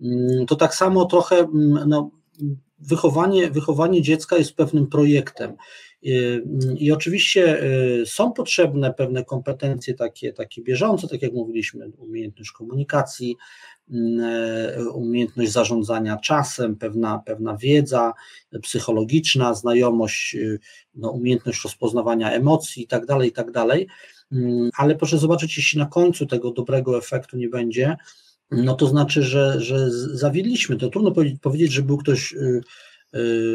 Mm, 0.00 0.46
to 0.46 0.56
tak 0.56 0.74
samo 0.74 1.04
trochę 1.04 1.38
mm, 1.38 1.88
no, 1.88 2.10
wychowanie, 2.78 3.50
wychowanie 3.50 4.02
dziecka 4.02 4.36
jest 4.36 4.54
pewnym 4.54 4.86
projektem. 4.86 5.56
I, 6.06 6.40
I, 6.78 6.92
oczywiście 6.92 7.62
y, 8.02 8.06
są 8.06 8.32
potrzebne 8.32 8.94
pewne 8.94 9.24
kompetencje 9.24 9.94
takie, 9.94 10.32
takie 10.32 10.62
bieżące, 10.62 11.08
tak 11.08 11.22
jak 11.22 11.32
mówiliśmy, 11.32 11.90
umiejętność 11.98 12.52
komunikacji, 12.52 13.36
mm, 13.90 14.20
e, 14.20 14.90
umiejętność 14.90 15.52
zarządzania 15.52 16.16
czasem, 16.16 16.76
pewna, 16.76 17.22
pewna 17.26 17.56
wiedza 17.56 18.12
psychologiczna, 18.62 19.54
znajomość, 19.54 20.34
y, 20.34 20.58
no, 20.94 21.10
umiejętność 21.10 21.64
rozpoznawania 21.64 22.32
emocji 22.32 22.82
itd., 22.82 23.06
tak 23.06 23.24
itd., 23.24 23.52
tak 23.52 23.78
mm, 24.32 24.70
ale 24.76 24.94
proszę 24.94 25.18
zobaczyć, 25.18 25.56
jeśli 25.56 25.78
na 25.78 25.86
końcu 25.86 26.26
tego 26.26 26.50
dobrego 26.50 26.98
efektu 26.98 27.36
nie 27.36 27.48
będzie, 27.48 27.96
no 28.50 28.74
to 28.74 28.86
znaczy, 28.86 29.22
że, 29.22 29.60
że 29.60 29.90
zawiedliśmy. 29.90 30.76
To 30.76 30.88
trudno 30.88 31.12
powiedzieć, 31.40 31.72
że 31.72 31.82
był 31.82 31.96
ktoś 31.96 32.32
y, 32.32 32.36
y, 32.36 32.62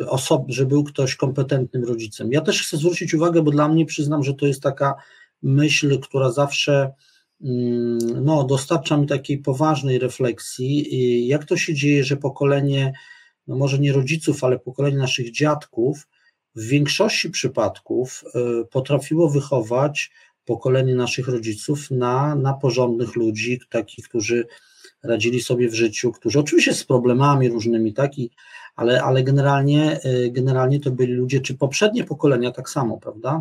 osob, 0.07 0.45
że 0.47 0.65
był 0.65 0.83
ktoś 0.83 1.15
kompetentnym 1.15 1.83
rodzicem. 1.83 2.31
Ja 2.31 2.41
też 2.41 2.67
chcę 2.67 2.77
zwrócić 2.77 3.13
uwagę, 3.13 3.41
bo 3.41 3.51
dla 3.51 3.67
mnie 3.67 3.85
przyznam, 3.85 4.23
że 4.23 4.33
to 4.33 4.45
jest 4.45 4.61
taka 4.61 4.95
myśl, 5.41 5.99
która 5.99 6.31
zawsze 6.31 6.91
mm, 7.41 7.99
no, 8.23 8.43
dostarcza 8.43 8.97
mi 8.97 9.07
takiej 9.07 9.37
poważnej 9.37 9.99
refleksji, 9.99 11.27
jak 11.27 11.45
to 11.45 11.57
się 11.57 11.73
dzieje, 11.73 12.03
że 12.03 12.17
pokolenie, 12.17 12.93
no 13.47 13.55
może 13.55 13.79
nie 13.79 13.93
rodziców, 13.93 14.43
ale 14.43 14.59
pokolenie 14.59 14.97
naszych 14.97 15.31
dziadków 15.31 16.07
w 16.55 16.67
większości 16.67 17.29
przypadków 17.29 18.23
y, 18.35 18.65
potrafiło 18.65 19.29
wychować 19.29 20.11
pokolenie 20.45 20.95
naszych 20.95 21.27
rodziców 21.27 21.91
na, 21.91 22.35
na 22.35 22.53
porządnych 22.53 23.15
ludzi, 23.15 23.59
takich, 23.69 24.07
którzy 24.07 24.47
radzili 25.03 25.41
sobie 25.41 25.69
w 25.69 25.73
życiu, 25.73 26.11
którzy 26.11 26.39
oczywiście 26.39 26.73
z 26.73 26.83
problemami 26.83 27.49
różnymi, 27.49 27.93
tak, 27.93 28.17
I, 28.19 28.31
ale, 28.75 29.03
ale 29.03 29.23
generalnie, 29.23 29.99
y, 30.05 30.31
generalnie 30.31 30.79
to 30.79 30.91
byli 30.91 31.13
ludzie, 31.13 31.39
czy 31.39 31.53
poprzednie 31.53 32.03
pokolenia 32.03 32.51
tak 32.51 32.69
samo, 32.69 32.97
prawda? 32.97 33.39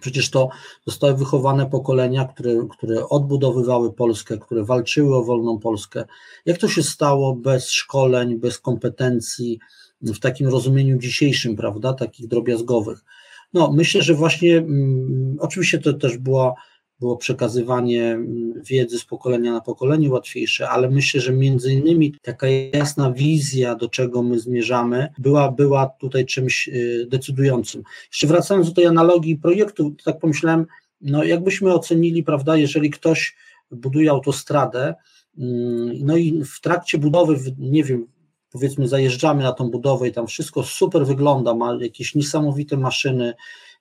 Przecież 0.00 0.30
to 0.30 0.48
zostały 0.86 1.14
wychowane 1.14 1.66
pokolenia, 1.66 2.24
które, 2.24 2.66
które 2.70 3.08
odbudowywały 3.08 3.92
Polskę, 3.92 4.38
które 4.38 4.64
walczyły 4.64 5.16
o 5.16 5.24
wolną 5.24 5.58
Polskę. 5.58 6.04
Jak 6.46 6.58
to 6.58 6.68
się 6.68 6.82
stało 6.82 7.34
bez 7.34 7.70
szkoleń, 7.70 8.38
bez 8.38 8.58
kompetencji, 8.58 9.58
w 10.02 10.18
takim 10.18 10.48
rozumieniu 10.48 10.98
dzisiejszym, 10.98 11.56
prawda, 11.56 11.92
takich 11.92 12.28
drobiazgowych? 12.28 13.04
No, 13.52 13.72
myślę, 13.72 14.02
że 14.02 14.14
właśnie, 14.14 14.58
mm, 14.58 15.36
oczywiście 15.40 15.78
to 15.78 15.92
też 15.92 16.18
była 16.18 16.54
było 17.00 17.16
przekazywanie 17.16 18.04
mm, 18.04 18.52
wiedzy 18.62 18.98
z 18.98 19.04
pokolenia 19.04 19.52
na 19.52 19.60
pokolenie 19.60 20.10
łatwiejsze, 20.10 20.68
ale 20.68 20.90
myślę, 20.90 21.20
że 21.20 21.32
między 21.32 21.72
innymi 21.72 22.14
taka 22.22 22.46
jasna 22.48 23.12
wizja, 23.12 23.74
do 23.74 23.88
czego 23.88 24.22
my 24.22 24.40
zmierzamy, 24.40 25.08
była, 25.18 25.52
była 25.52 25.86
tutaj 25.86 26.26
czymś 26.26 26.68
y, 26.68 27.06
decydującym. 27.10 27.82
Jeszcze 28.12 28.26
wracając 28.26 28.68
do 28.68 28.74
tej 28.74 28.86
analogii 28.86 29.36
projektu, 29.36 29.94
tak 30.04 30.18
pomyślałem, 30.18 30.66
no 31.00 31.24
jakbyśmy 31.24 31.74
ocenili, 31.74 32.22
prawda, 32.22 32.56
jeżeli 32.56 32.90
ktoś 32.90 33.36
buduje 33.70 34.10
autostradę, 34.10 34.94
mm, 35.38 35.92
no 36.00 36.16
i 36.16 36.44
w 36.44 36.60
trakcie 36.60 36.98
budowy, 36.98 37.54
nie 37.58 37.84
wiem, 37.84 38.06
powiedzmy 38.52 38.88
zajeżdżamy 38.88 39.42
na 39.42 39.52
tą 39.52 39.70
budowę 39.70 40.08
i 40.08 40.12
tam 40.12 40.26
wszystko 40.26 40.62
super 40.62 41.06
wygląda, 41.06 41.54
ma 41.54 41.78
jakieś 41.80 42.14
niesamowite 42.14 42.76
maszyny, 42.76 43.34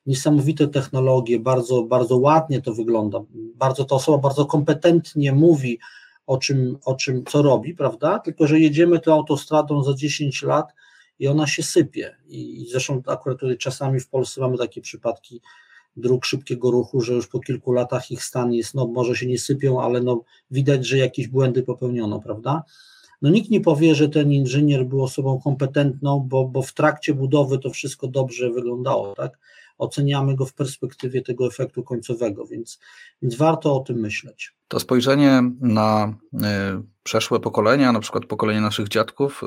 niesamowite 0.05 0.67
technologie, 0.67 1.39
bardzo, 1.39 1.83
bardzo 1.83 2.17
ładnie 2.17 2.61
to 2.61 2.73
wygląda, 2.73 3.19
bardzo 3.55 3.85
ta 3.85 3.95
osoba 3.95 4.17
bardzo 4.17 4.45
kompetentnie 4.45 5.31
mówi 5.31 5.79
o 6.27 6.37
czym, 6.37 6.77
o 6.85 6.95
czym, 6.95 7.23
co 7.25 7.41
robi, 7.41 7.75
prawda? 7.75 8.19
Tylko, 8.19 8.47
że 8.47 8.59
jedziemy 8.59 8.99
tą 8.99 9.13
autostradą 9.13 9.83
za 9.83 9.93
10 9.93 10.43
lat 10.43 10.73
i 11.19 11.27
ona 11.27 11.47
się 11.47 11.63
sypie. 11.63 12.15
I, 12.27 12.61
i 12.61 12.69
zresztą 12.69 13.01
akurat 13.07 13.39
tutaj 13.39 13.57
czasami 13.57 13.99
w 13.99 14.09
Polsce 14.09 14.41
mamy 14.41 14.57
takie 14.57 14.81
przypadki 14.81 15.41
dróg 15.97 16.25
szybkiego 16.25 16.71
ruchu, 16.71 17.01
że 17.01 17.13
już 17.13 17.27
po 17.27 17.39
kilku 17.39 17.71
latach 17.71 18.11
ich 18.11 18.23
stan 18.23 18.53
jest, 18.53 18.75
no 18.75 18.87
może 18.87 19.15
się 19.15 19.27
nie 19.27 19.39
sypią, 19.39 19.81
ale 19.81 20.01
no 20.01 20.23
widać, 20.51 20.87
że 20.87 20.97
jakieś 20.97 21.27
błędy 21.27 21.63
popełniono, 21.63 22.19
prawda? 22.19 22.63
No 23.21 23.29
nikt 23.29 23.49
nie 23.49 23.61
powie, 23.61 23.95
że 23.95 24.09
ten 24.09 24.31
inżynier 24.31 24.85
był 24.85 25.03
osobą 25.03 25.39
kompetentną, 25.43 26.19
bo, 26.29 26.45
bo 26.45 26.61
w 26.61 26.73
trakcie 26.73 27.13
budowy 27.13 27.59
to 27.59 27.69
wszystko 27.69 28.07
dobrze 28.07 28.49
wyglądało, 28.49 29.15
tak? 29.15 29.39
Oceniamy 29.79 30.35
go 30.35 30.45
w 30.45 30.53
perspektywie 30.53 31.21
tego 31.21 31.47
efektu 31.47 31.83
końcowego, 31.83 32.45
więc, 32.45 32.79
więc 33.21 33.35
warto 33.35 33.75
o 33.75 33.79
tym 33.79 33.99
myśleć. 33.99 34.53
To 34.67 34.79
spojrzenie 34.79 35.43
na 35.61 36.17
y, 36.33 36.39
przeszłe 37.03 37.39
pokolenia, 37.39 37.91
na 37.91 37.99
przykład 37.99 38.25
pokolenie 38.25 38.61
naszych 38.61 38.87
dziadków, 38.87 39.41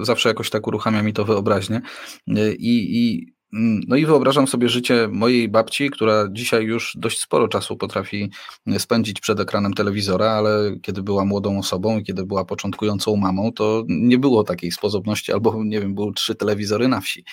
y, 0.00 0.04
zawsze 0.04 0.28
jakoś 0.28 0.50
tak 0.50 0.66
uruchamia 0.66 1.02
mi 1.02 1.12
to 1.12 1.24
wyobraźnię. 1.24 1.80
Y, 2.28 2.56
I, 2.58 3.26
mm, 3.52 3.80
no 3.88 3.96
i 3.96 4.06
wyobrażam 4.06 4.46
sobie 4.46 4.68
życie 4.68 5.08
mojej 5.12 5.48
babci, 5.48 5.90
która 5.90 6.28
dzisiaj 6.32 6.64
już 6.64 6.96
dość 7.00 7.20
sporo 7.20 7.48
czasu 7.48 7.76
potrafi 7.76 8.30
spędzić 8.78 9.20
przed 9.20 9.40
ekranem 9.40 9.74
telewizora, 9.74 10.30
ale 10.30 10.76
kiedy 10.82 11.02
była 11.02 11.24
młodą 11.24 11.58
osobą 11.58 11.98
i 11.98 12.04
kiedy 12.04 12.26
była 12.26 12.44
początkującą 12.44 13.16
mamą, 13.16 13.52
to 13.52 13.84
nie 13.88 14.18
było 14.18 14.44
takiej 14.44 14.72
sposobności, 14.72 15.32
albo 15.32 15.64
nie 15.64 15.80
wiem, 15.80 15.94
były 15.94 16.12
trzy 16.12 16.34
telewizory 16.34 16.88
na 16.88 17.00
wsi. 17.00 17.24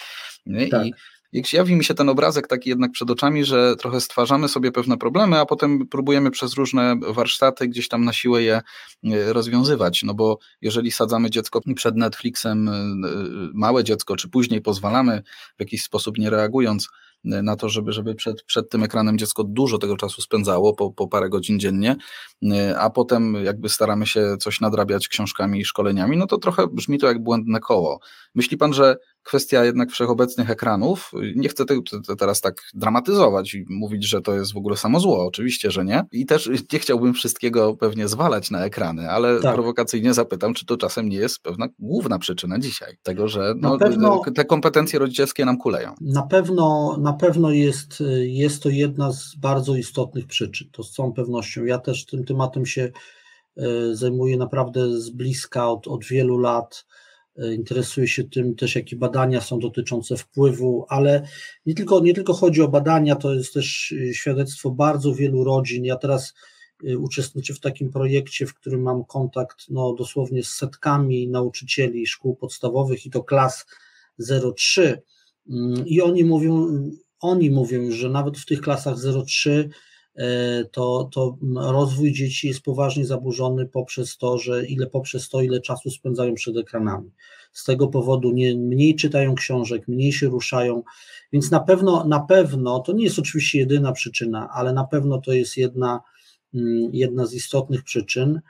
Tak. 0.72 0.88
I 0.88 0.94
jak 1.34 1.54
jawi 1.54 1.76
mi 1.76 1.84
się 1.84 1.94
ten 1.94 2.10
obrazek 2.10 2.48
taki 2.48 2.70
jednak 2.70 2.92
przed 2.92 3.12
oczami, 3.12 3.46
że 3.46 3.76
trochę 3.76 4.02
stwarzamy 4.02 4.50
sobie 4.50 4.72
pewne 4.72 4.98
problemy, 4.98 5.40
a 5.40 5.46
potem 5.46 5.88
próbujemy 5.88 6.32
przez 6.32 6.54
różne 6.54 6.96
warsztaty 7.08 7.68
gdzieś 7.68 7.88
tam 7.88 8.06
na 8.06 8.14
siłę 8.14 8.44
je 8.44 8.62
e, 9.04 9.34
rozwiązywać. 9.34 10.04
No 10.04 10.14
bo 10.14 10.40
jeżeli 10.62 10.92
sadzamy 10.92 11.30
dziecko 11.30 11.62
przed 11.76 11.96
Netflixem, 11.96 12.70
e, 12.70 12.74
małe 13.54 13.84
dziecko, 13.84 14.16
czy 14.16 14.30
później 14.30 14.62
pozwalamy 14.62 15.24
w 15.58 15.60
jakiś 15.60 15.84
sposób 15.84 16.18
nie 16.18 16.30
reagując, 16.30 16.90
e, 17.26 17.42
na 17.42 17.56
to, 17.56 17.70
żeby, 17.70 17.92
żeby 17.92 18.16
przed, 18.16 18.44
przed 18.44 18.70
tym 18.70 18.84
ekranem 18.84 19.18
dziecko 19.18 19.44
dużo 19.44 19.78
tego 19.78 19.98
czasu 19.98 20.22
spędzało, 20.22 20.74
po, 20.74 20.92
po 20.92 21.08
parę 21.08 21.30
godzin 21.30 21.60
dziennie, 21.60 21.96
a 22.80 22.90
potem 22.90 23.36
jakby 23.44 23.70
staramy 23.70 24.06
się 24.06 24.38
coś 24.40 24.62
nadrabiać 24.62 25.08
książkami 25.08 25.60
i 25.60 25.66
szkoleniami, 25.66 26.18
no 26.18 26.28
to 26.28 26.38
trochę 26.38 26.68
brzmi 26.68 27.00
to 27.00 27.08
jak 27.08 27.24
błędne 27.24 27.60
koło. 27.60 28.00
Myśli 28.36 28.58
pan, 28.58 28.74
że 28.74 28.98
kwestia 29.24 29.66
jednak 29.66 29.92
wszechobecnych 29.92 30.50
ekranów. 30.50 31.12
Nie 31.36 31.50
chcę 31.50 31.66
tego 31.66 31.82
teraz 32.20 32.42
tak 32.42 32.62
dramatyzować 32.74 33.54
i 33.54 33.66
mówić, 33.70 34.08
że 34.08 34.22
to 34.22 34.34
jest 34.34 34.54
w 34.54 34.58
ogóle 34.58 34.78
samo 34.78 35.00
zło. 35.00 35.26
Oczywiście, 35.26 35.72
że 35.72 35.86
nie. 35.86 36.04
I 36.12 36.26
też 36.26 36.50
nie 36.74 36.80
chciałbym 36.80 37.14
wszystkiego 37.14 37.76
pewnie 37.76 38.08
zwalać 38.08 38.52
na 38.52 38.66
ekrany, 38.66 39.10
ale 39.10 39.40
tak. 39.40 39.54
prowokacyjnie 39.54 40.14
zapytam, 40.14 40.54
czy 40.54 40.66
to 40.66 40.78
czasem 40.78 41.10
nie 41.10 41.18
jest 41.18 41.40
pewna 41.40 41.68
główna 41.80 42.20
przyczyna 42.20 42.60
dzisiaj 42.60 42.98
tego, 43.04 43.28
że 43.28 43.54
no, 43.58 43.78
pewno, 43.78 44.22
te 44.36 44.46
kompetencje 44.46 45.00
rodzicielskie 45.00 45.46
nam 45.46 45.58
kuleją. 45.58 45.94
Na 46.02 46.24
pewno, 46.24 46.98
na 47.00 47.14
pewno 47.14 47.52
jest, 47.52 48.04
jest 48.20 48.64
to 48.64 48.70
jedna 48.70 49.12
z 49.12 49.36
bardzo 49.36 49.76
istotnych 49.76 50.28
przyczyn. 50.28 50.68
To 50.72 50.84
z 50.84 50.92
całą 50.92 51.14
pewnością. 51.14 51.66
Ja 51.66 51.78
też 51.78 52.06
tym 52.06 52.26
tematem 52.26 52.66
się 52.66 52.92
e, 53.58 53.96
zajmuję 53.96 54.38
naprawdę 54.38 55.02
z 55.02 55.10
bliska 55.10 55.70
od, 55.70 55.88
od 55.88 56.06
wielu 56.06 56.38
lat 56.38 56.86
interesuje 57.38 58.08
się 58.08 58.24
tym 58.24 58.56
też, 58.56 58.76
jakie 58.76 58.96
badania 58.96 59.42
są 59.42 59.60
dotyczące 59.60 60.18
wpływu, 60.18 60.86
ale 60.90 61.28
nie 61.66 61.76
tylko, 61.76 62.00
nie 62.00 62.14
tylko 62.14 62.34
chodzi 62.34 62.62
o 62.62 62.68
badania, 62.68 63.16
to 63.16 63.34
jest 63.34 63.54
też 63.54 63.96
e, 64.10 64.14
świadectwo 64.14 64.72
bardzo 64.72 65.16
wielu 65.16 65.44
rodzin. 65.44 65.86
Ja 65.86 65.96
teraz 65.96 66.34
e, 66.88 66.98
uczestniczę 66.98 67.54
w 67.54 67.60
takim 67.60 67.92
projekcie, 67.92 68.46
w 68.46 68.54
którym 68.54 68.82
mam 68.82 69.06
kontakt 69.06 69.66
no, 69.70 69.94
dosłownie 69.94 70.44
z 70.44 70.50
setkami 70.50 71.28
nauczycieli 71.28 72.08
szkół 72.08 72.36
podstawowych 72.36 73.06
i 73.06 73.10
to 73.10 73.24
klas 73.24 73.66
03 74.56 75.02
mm, 75.50 75.88
i 75.88 76.02
oni 76.02 76.24
mówią, 76.24 76.68
oni 77.20 77.52
mówią, 77.52 77.92
że 77.92 78.10
nawet 78.10 78.38
w 78.38 78.46
tych 78.46 78.62
klasach 78.62 78.96
03 79.26 79.70
E, 79.70 79.70
to, 80.72 81.10
to 81.14 81.38
rozwój 81.56 82.14
dzieci 82.14 82.48
jest 82.48 82.62
poważnie 82.62 83.06
zaburzony 83.06 83.66
poprzez 83.66 84.18
to, 84.18 84.38
że 84.38 84.66
ile 84.66 84.88
poprzez 84.88 85.30
to, 85.30 85.42
ile 85.42 85.62
czasu 85.62 85.92
spędzają 85.92 86.34
przed 86.34 86.58
ekranami. 86.58 87.12
Z 87.54 87.64
tego 87.64 87.88
powodu 87.88 88.32
nie, 88.32 88.56
mniej 88.56 88.96
czytają 88.96 89.36
książek, 89.36 89.88
mniej 89.88 90.14
się 90.14 90.28
ruszają, 90.28 90.84
więc 91.34 91.52
na 91.52 91.60
pewno, 91.60 92.04
na 92.08 92.20
pewno, 92.20 92.80
to 92.80 92.94
nie 92.94 93.04
jest 93.04 93.20
oczywiście 93.20 93.60
jedyna 93.60 93.92
przyczyna, 93.92 94.50
ale 94.54 94.74
na 94.74 94.84
pewno 94.84 95.22
to 95.22 95.34
jest 95.34 95.58
jedna, 95.58 96.02
mm, 96.54 96.90
jedna 96.94 97.26
z 97.26 97.34
istotnych 97.34 97.84
przyczyn. 97.84 98.42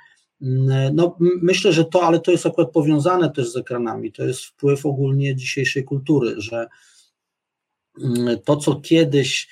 Mm, 0.42 0.96
no, 0.96 1.18
myślę, 1.20 1.74
że 1.74 1.86
to, 1.86 2.04
ale 2.04 2.20
to 2.20 2.32
jest 2.32 2.46
akurat 2.46 2.72
powiązane 2.72 3.32
też 3.32 3.52
z 3.52 3.58
ekranami, 3.58 4.12
to 4.12 4.24
jest 4.24 4.46
wpływ 4.46 4.86
ogólnie 4.86 5.36
dzisiejszej 5.36 5.84
kultury, 5.84 6.34
że 6.38 6.68
mm, 8.04 8.40
to, 8.46 8.58
co 8.58 8.76
kiedyś 8.76 9.48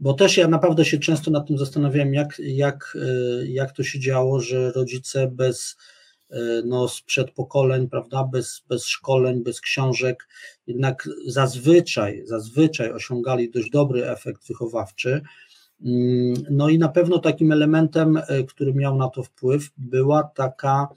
bo 0.00 0.14
też 0.14 0.36
ja 0.36 0.48
naprawdę 0.48 0.84
się 0.84 0.98
często 0.98 1.30
nad 1.30 1.46
tym 1.46 1.58
zastanawiałem, 1.58 2.14
jak, 2.14 2.38
jak, 2.44 2.96
e, 3.02 3.46
jak 3.46 3.72
to 3.72 3.82
się 3.82 4.00
działo, 4.00 4.40
że 4.40 4.72
rodzice 4.72 5.28
bez 5.32 5.76
e, 6.30 6.38
no, 6.64 6.88
sprzed 6.88 7.30
pokoleń, 7.30 7.88
prawda, 7.88 8.24
bez, 8.24 8.62
bez 8.68 8.86
szkoleń, 8.86 9.42
bez 9.42 9.60
książek, 9.60 10.28
jednak 10.66 11.08
zazwyczaj, 11.26 12.22
zazwyczaj 12.24 12.92
osiągali 12.92 13.50
dość 13.50 13.70
dobry 13.70 14.10
efekt 14.10 14.48
wychowawczy. 14.48 15.20
Mm, 15.84 16.34
no 16.50 16.68
i 16.68 16.78
na 16.78 16.88
pewno 16.88 17.18
takim 17.18 17.52
elementem, 17.52 18.16
e, 18.16 18.44
który 18.44 18.74
miał 18.74 18.96
na 18.96 19.08
to 19.08 19.22
wpływ, 19.22 19.70
była 19.76 20.22
taka 20.22 20.88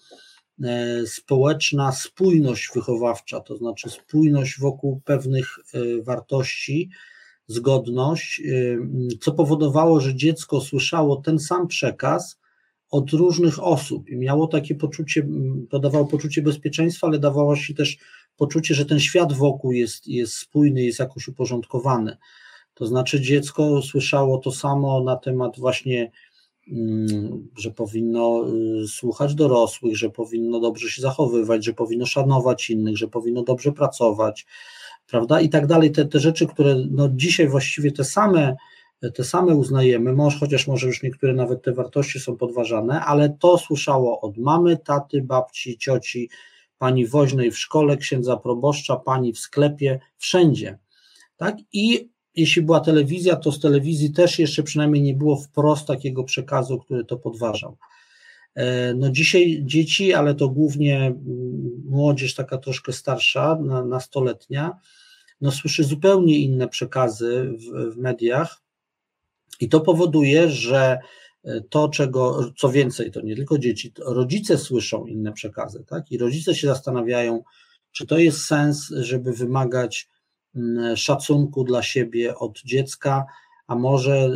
społeczna 1.05 1.91
spójność 1.91 2.69
wychowawcza, 2.75 3.39
to 3.39 3.57
znaczy 3.57 3.89
spójność 3.89 4.59
wokół 4.59 5.01
pewnych 5.05 5.59
wartości, 6.03 6.89
zgodność, 7.47 8.41
co 9.21 9.31
powodowało, 9.31 9.99
że 9.99 10.15
dziecko 10.15 10.61
słyszało 10.61 11.15
ten 11.15 11.39
sam 11.39 11.67
przekaz 11.67 12.39
od 12.91 13.11
różnych 13.11 13.63
osób 13.63 14.09
i 14.09 14.15
miało 14.15 14.47
takie 14.47 14.75
poczucie, 14.75 15.27
to 15.69 15.79
dawało 15.79 16.05
poczucie 16.05 16.41
bezpieczeństwa, 16.41 17.07
ale 17.07 17.19
dawało 17.19 17.55
się 17.55 17.73
też 17.73 17.97
poczucie, 18.37 18.75
że 18.75 18.85
ten 18.85 18.99
świat 18.99 19.33
wokół 19.33 19.71
jest, 19.71 20.07
jest 20.07 20.33
spójny, 20.33 20.83
jest 20.83 20.99
jakoś 20.99 21.27
uporządkowany. 21.27 22.17
To 22.73 22.87
znaczy 22.87 23.21
dziecko 23.21 23.81
słyszało 23.81 24.37
to 24.37 24.51
samo 24.51 25.03
na 25.03 25.15
temat 25.15 25.59
właśnie, 25.59 26.11
że 27.57 27.71
powinno 27.71 28.45
y, 28.83 28.87
słuchać 28.87 29.35
dorosłych, 29.35 29.97
że 29.97 30.09
powinno 30.09 30.59
dobrze 30.59 30.89
się 30.89 31.01
zachowywać, 31.01 31.65
że 31.65 31.73
powinno 31.73 32.05
szanować 32.05 32.69
innych, 32.69 32.97
że 32.97 33.07
powinno 33.07 33.43
dobrze 33.43 33.71
pracować, 33.71 34.45
prawda? 35.07 35.41
I 35.41 35.49
tak 35.49 35.67
dalej. 35.67 35.91
Te, 35.91 36.05
te 36.05 36.19
rzeczy, 36.19 36.47
które 36.47 36.75
no 36.91 37.09
dzisiaj 37.09 37.47
właściwie 37.47 37.91
te 37.91 38.03
same, 38.03 38.55
te 39.13 39.23
same 39.23 39.55
uznajemy, 39.55 40.13
może, 40.13 40.39
chociaż 40.39 40.67
może 40.67 40.87
już 40.87 41.03
niektóre 41.03 41.33
nawet 41.33 41.61
te 41.61 41.73
wartości 41.73 42.19
są 42.19 42.37
podważane, 42.37 43.01
ale 43.01 43.29
to 43.39 43.57
słyszało 43.57 44.21
od 44.21 44.37
mamy, 44.37 44.77
taty, 44.77 45.21
babci, 45.21 45.77
cioci, 45.77 46.29
pani 46.77 47.07
woźnej 47.07 47.51
w 47.51 47.59
szkole, 47.59 47.97
księdza 47.97 48.37
proboszcza, 48.37 48.95
pani 48.95 49.33
w 49.33 49.39
sklepie, 49.39 49.99
wszędzie. 50.17 50.79
Tak? 51.37 51.57
I 51.73 52.09
jeśli 52.35 52.61
była 52.61 52.79
telewizja, 52.79 53.35
to 53.35 53.51
z 53.51 53.59
telewizji 53.59 54.11
też 54.11 54.39
jeszcze 54.39 54.63
przynajmniej 54.63 55.03
nie 55.03 55.13
było 55.13 55.35
wprost 55.35 55.87
takiego 55.87 56.23
przekazu, 56.23 56.79
który 56.79 57.05
to 57.05 57.17
podważał. 57.17 57.77
E, 58.55 58.93
no 58.93 59.09
dzisiaj 59.09 59.61
dzieci, 59.65 60.13
ale 60.13 60.35
to 60.35 60.49
głównie 60.49 60.97
mm, 60.97 61.83
młodzież 61.85 62.35
taka 62.35 62.57
troszkę 62.57 62.93
starsza, 62.93 63.59
nastoletnia, 63.85 64.79
no 65.41 65.51
słyszy 65.51 65.83
zupełnie 65.83 66.39
inne 66.39 66.67
przekazy 66.67 67.53
w, 67.57 67.93
w 67.93 67.97
mediach 67.97 68.61
i 69.59 69.69
to 69.69 69.81
powoduje, 69.81 70.49
że 70.49 70.99
e, 71.43 71.61
to, 71.61 71.89
czego, 71.89 72.51
co 72.57 72.69
więcej, 72.69 73.11
to 73.11 73.21
nie 73.21 73.35
tylko 73.35 73.57
dzieci, 73.57 73.93
rodzice 74.05 74.57
słyszą 74.57 75.05
inne 75.05 75.33
przekazy, 75.33 75.83
tak? 75.87 76.11
I 76.11 76.17
rodzice 76.17 76.55
się 76.55 76.67
zastanawiają, 76.67 77.43
czy 77.91 78.07
to 78.07 78.17
jest 78.17 78.45
sens, 78.45 78.87
żeby 78.89 79.33
wymagać 79.33 80.09
mm, 80.55 80.97
szacunku 80.97 81.63
dla 81.63 81.83
siebie 81.83 82.35
od 82.35 82.61
dziecka, 82.61 83.25
a 83.67 83.75
może 83.75 84.29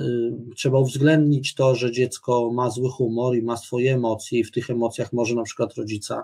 y, 0.51 0.55
trzeba 0.55 0.79
uwzględnić 0.79 1.55
to, 1.55 1.75
że 1.75 1.91
dziecko 1.91 2.51
ma 2.53 2.69
zły 2.69 2.89
humor 2.89 3.35
i 3.35 3.41
ma 3.41 3.57
swoje 3.57 3.93
emocje, 3.93 4.39
i 4.39 4.43
w 4.43 4.51
tych 4.51 4.69
emocjach 4.69 5.13
może 5.13 5.35
na 5.35 5.43
przykład 5.43 5.73
rodzica, 5.73 6.23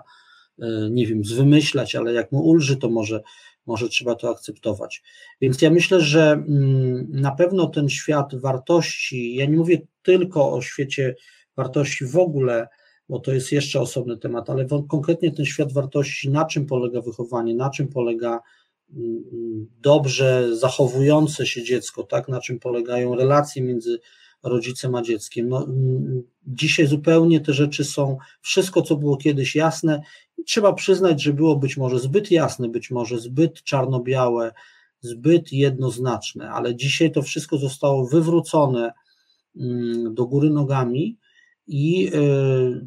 y, 0.62 0.64
nie 0.90 1.06
wiem, 1.06 1.24
zwymyślać, 1.24 1.94
ale 1.94 2.12
jak 2.12 2.32
mu 2.32 2.40
ulży, 2.40 2.76
to 2.76 2.90
może, 2.90 3.22
może 3.66 3.88
trzeba 3.88 4.14
to 4.14 4.30
akceptować. 4.30 5.02
Więc 5.40 5.62
ja 5.62 5.70
myślę, 5.70 6.00
że 6.00 6.32
mm, 6.32 7.06
na 7.10 7.32
pewno 7.32 7.66
ten 7.66 7.88
świat 7.88 8.34
wartości, 8.34 9.34
ja 9.34 9.46
nie 9.46 9.56
mówię 9.56 9.78
tylko 10.02 10.52
o 10.52 10.62
świecie 10.62 11.14
wartości 11.56 12.06
w 12.06 12.16
ogóle, 12.16 12.68
bo 13.08 13.18
to 13.18 13.32
jest 13.32 13.52
jeszcze 13.52 13.80
osobny 13.80 14.18
temat, 14.18 14.50
ale 14.50 14.66
konkretnie 14.88 15.32
ten 15.32 15.44
świat 15.44 15.72
wartości, 15.72 16.30
na 16.30 16.44
czym 16.44 16.66
polega 16.66 17.00
wychowanie, 17.00 17.54
na 17.54 17.70
czym 17.70 17.88
polega 17.88 18.40
dobrze 19.80 20.56
zachowujące 20.56 21.46
się 21.46 21.62
dziecko, 21.62 22.02
tak, 22.02 22.28
na 22.28 22.40
czym 22.40 22.58
polegają 22.58 23.14
relacje 23.14 23.62
między 23.62 24.00
rodzicem 24.42 24.94
a 24.94 25.02
dzieckiem. 25.02 25.48
No, 25.48 25.66
dzisiaj 26.46 26.86
zupełnie 26.86 27.40
te 27.40 27.52
rzeczy 27.52 27.84
są, 27.84 28.16
wszystko 28.40 28.82
co 28.82 28.96
było 28.96 29.16
kiedyś 29.16 29.56
jasne, 29.56 30.02
trzeba 30.46 30.72
przyznać, 30.72 31.22
że 31.22 31.32
było 31.32 31.56
być 31.56 31.76
może 31.76 31.98
zbyt 31.98 32.30
jasne, 32.30 32.68
być 32.68 32.90
może 32.90 33.18
zbyt 33.18 33.62
czarno-białe, 33.62 34.52
zbyt 35.00 35.52
jednoznaczne, 35.52 36.50
ale 36.50 36.76
dzisiaj 36.76 37.12
to 37.12 37.22
wszystko 37.22 37.58
zostało 37.58 38.06
wywrócone 38.06 38.92
do 40.10 40.26
góry 40.26 40.50
nogami 40.50 41.18
i 41.66 42.10
e, 42.14 42.18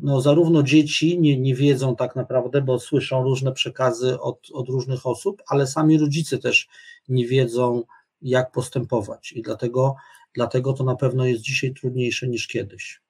no, 0.01 0.21
zarówno 0.21 0.63
dzieci 0.63 1.19
nie, 1.19 1.39
nie 1.39 1.55
wiedzą 1.55 1.95
tak 1.95 2.15
naprawdę, 2.15 2.61
bo 2.61 2.79
słyszą 2.79 3.23
różne 3.23 3.51
przekazy 3.51 4.19
od, 4.19 4.47
od 4.53 4.69
różnych 4.69 5.05
osób, 5.05 5.41
ale 5.47 5.67
sami 5.67 5.97
rodzice 5.97 6.37
też 6.37 6.67
nie 7.09 7.27
wiedzą, 7.27 7.83
jak 8.21 8.51
postępować 8.51 9.31
i 9.31 9.41
dlatego, 9.41 9.95
dlatego 10.33 10.73
to 10.73 10.83
na 10.83 10.95
pewno 10.95 11.25
jest 11.25 11.41
dzisiaj 11.41 11.73
trudniejsze 11.73 12.27
niż 12.27 12.47
kiedyś. 12.47 13.01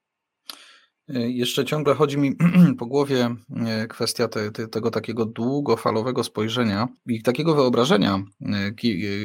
E, 1.15 1.29
jeszcze 1.29 1.65
ciągle 1.65 1.95
chodzi 1.95 2.17
mi 2.17 2.35
po 2.79 2.85
głowie 2.85 3.35
e, 3.55 3.87
kwestia 3.87 4.27
te, 4.27 4.51
te, 4.51 4.67
tego 4.67 4.91
takiego 4.91 5.25
długofalowego 5.25 6.23
spojrzenia 6.23 6.87
i 7.07 7.21
takiego 7.21 7.55
wyobrażenia, 7.55 8.23
e, 8.41 8.71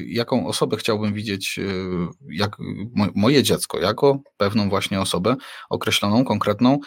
jaką 0.07 0.47
osobę 0.47 0.77
chciałbym 0.77 1.15
widzieć, 1.15 1.61
jak 2.29 2.57
moje 3.15 3.43
dziecko, 3.43 3.81
jako 3.81 4.21
pewną 4.37 4.69
właśnie 4.69 5.01
osobę 5.01 5.37
określoną, 5.71 6.25
konkretną. 6.25 6.79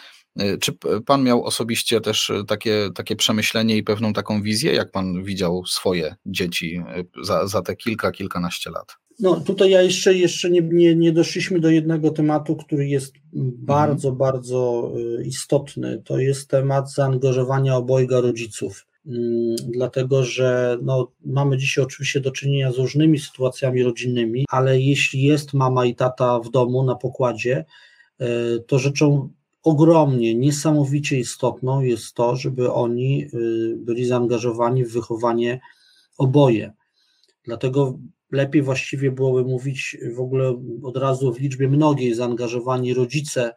Czy 0.60 0.72
pan 1.06 1.22
miał 1.22 1.44
osobiście 1.44 2.00
też 2.00 2.32
takie, 2.48 2.88
takie 2.94 3.16
przemyślenie 3.16 3.76
i 3.76 3.82
pewną 3.82 4.12
taką 4.12 4.42
wizję, 4.42 4.72
jak 4.72 4.90
pan 4.90 5.24
widział 5.24 5.66
swoje 5.66 6.16
dzieci 6.26 6.82
za, 7.22 7.46
za 7.46 7.62
te 7.62 7.76
kilka, 7.76 8.12
kilkanaście 8.12 8.70
lat? 8.70 8.96
No 9.20 9.40
tutaj 9.40 9.70
ja 9.70 9.82
jeszcze, 9.82 10.14
jeszcze 10.14 10.50
nie, 10.50 10.60
nie, 10.60 10.96
nie 10.96 11.12
doszliśmy 11.12 11.60
do 11.60 11.70
jednego 11.70 12.10
tematu, 12.10 12.56
który 12.56 12.88
jest 12.88 13.14
bardzo, 13.58 14.08
mhm. 14.08 14.18
bardzo 14.18 14.92
y, 15.18 15.24
istotny. 15.24 16.02
To 16.04 16.18
jest 16.18 16.50
temat 16.50 16.92
zaangażowania 16.92 17.76
obojga 17.76 18.20
rodziców. 18.20 18.86
Mm, 19.06 19.56
dlatego, 19.68 20.24
że 20.24 20.78
no, 20.82 21.12
mamy 21.24 21.56
dzisiaj 21.56 21.84
oczywiście 21.84 22.20
do 22.20 22.30
czynienia 22.30 22.72
z 22.72 22.76
różnymi 22.76 23.18
sytuacjami 23.18 23.82
rodzinnymi, 23.82 24.44
ale 24.48 24.80
jeśli 24.80 25.22
jest 25.22 25.54
mama 25.54 25.84
i 25.86 25.94
tata 25.94 26.40
w 26.40 26.50
domu 26.50 26.84
na 26.84 26.94
pokładzie, 26.94 27.64
y, 28.20 28.24
to 28.66 28.78
rzeczą 28.78 29.28
ogromnie, 29.62 30.34
niesamowicie 30.34 31.18
istotną 31.18 31.80
jest 31.80 32.14
to, 32.14 32.36
żeby 32.36 32.72
oni 32.72 33.24
y, 33.34 33.76
byli 33.76 34.04
zaangażowani 34.04 34.84
w 34.84 34.92
wychowanie 34.92 35.60
oboje. 36.18 36.72
Dlatego 37.44 37.98
lepiej 38.30 38.62
właściwie 38.62 39.10
byłoby 39.10 39.44
mówić 39.44 39.96
w 40.14 40.20
ogóle 40.20 40.62
od 40.82 40.96
razu 40.96 41.32
w 41.32 41.40
liczbie 41.40 41.68
mnogiej 41.68 42.14
zaangażowani 42.14 42.94
rodzice 42.94 43.52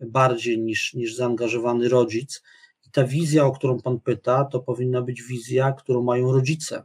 bardziej 0.00 0.58
niż, 0.58 0.94
niż 0.94 1.14
zaangażowany 1.14 1.88
rodzic. 1.88 2.42
I 2.86 2.90
ta 2.90 3.04
wizja, 3.04 3.44
o 3.44 3.52
którą 3.52 3.80
Pan 3.80 4.00
pyta, 4.00 4.44
to 4.44 4.60
powinna 4.60 5.02
być 5.02 5.22
wizja, 5.22 5.72
którą 5.72 6.02
mają 6.02 6.32
rodzice. 6.32 6.82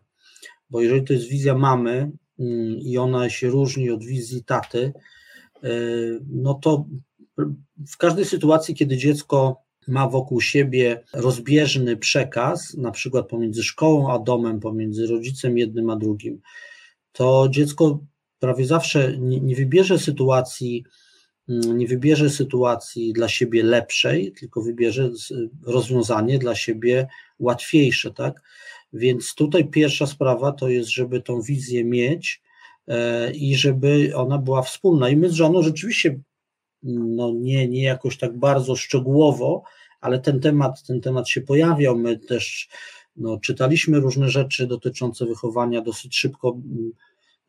Bo 0.69 0.81
jeżeli 0.81 1.03
to 1.03 1.13
jest 1.13 1.27
wizja 1.27 1.55
mamy 1.55 2.11
mm, 2.39 2.77
i 2.77 2.97
ona 2.97 3.29
się 3.29 3.49
różni 3.49 3.89
od 3.89 4.03
wizji 4.03 4.43
taty, 4.43 4.93
y, 5.63 6.19
no 6.29 6.53
to 6.53 6.85
w 7.87 7.97
każdej 7.97 8.25
sytuacji, 8.25 8.75
kiedy 8.75 8.97
dziecko 8.97 9.61
ma 9.87 10.09
wokół 10.09 10.41
siebie 10.41 11.03
rozbieżny 11.13 11.97
przekaz, 11.97 12.73
na 12.73 12.91
przykład 12.91 13.27
pomiędzy 13.27 13.63
szkołą 13.63 14.13
a 14.13 14.19
domem, 14.19 14.59
pomiędzy 14.59 15.07
rodzicem 15.07 15.57
jednym 15.57 15.89
a 15.89 15.95
drugim, 15.95 16.41
to 17.11 17.47
dziecko 17.49 17.99
prawie 18.39 18.65
zawsze 18.65 19.17
nie, 19.17 19.39
nie 19.39 19.55
wybierze 19.55 19.99
sytuacji, 19.99 20.83
mm, 21.49 21.77
nie 21.77 21.87
wybierze 21.87 22.29
sytuacji 22.29 23.13
dla 23.13 23.27
siebie 23.27 23.63
lepszej, 23.63 24.31
tylko 24.31 24.61
wybierze 24.61 25.11
rozwiązanie 25.65 26.39
dla 26.39 26.55
siebie 26.55 27.07
łatwiejsze, 27.39 28.13
tak? 28.13 28.41
Więc 28.93 29.35
tutaj 29.35 29.65
pierwsza 29.65 30.07
sprawa 30.07 30.51
to 30.51 30.69
jest, 30.69 30.89
żeby 30.89 31.21
tą 31.21 31.41
wizję 31.41 31.85
mieć 31.85 32.41
e, 32.87 33.31
i 33.31 33.55
żeby 33.55 34.11
ona 34.15 34.37
była 34.37 34.61
wspólna. 34.61 35.09
I 35.09 35.15
my 35.15 35.29
z 35.29 35.33
żoną 35.33 35.61
rzeczywiście, 35.61 36.19
no 36.83 37.31
nie, 37.35 37.67
nie 37.67 37.83
jakoś 37.83 38.17
tak 38.17 38.37
bardzo 38.37 38.75
szczegółowo, 38.75 39.63
ale 40.01 40.19
ten 40.19 40.39
temat, 40.39 40.83
ten 40.83 41.01
temat 41.01 41.29
się 41.29 41.41
pojawiał. 41.41 41.97
My 41.97 42.19
też 42.19 42.69
no, 43.15 43.39
czytaliśmy 43.39 43.99
różne 43.99 44.29
rzeczy 44.29 44.67
dotyczące 44.67 45.25
wychowania 45.25 45.81
dosyć 45.81 46.17
szybko. 46.17 46.57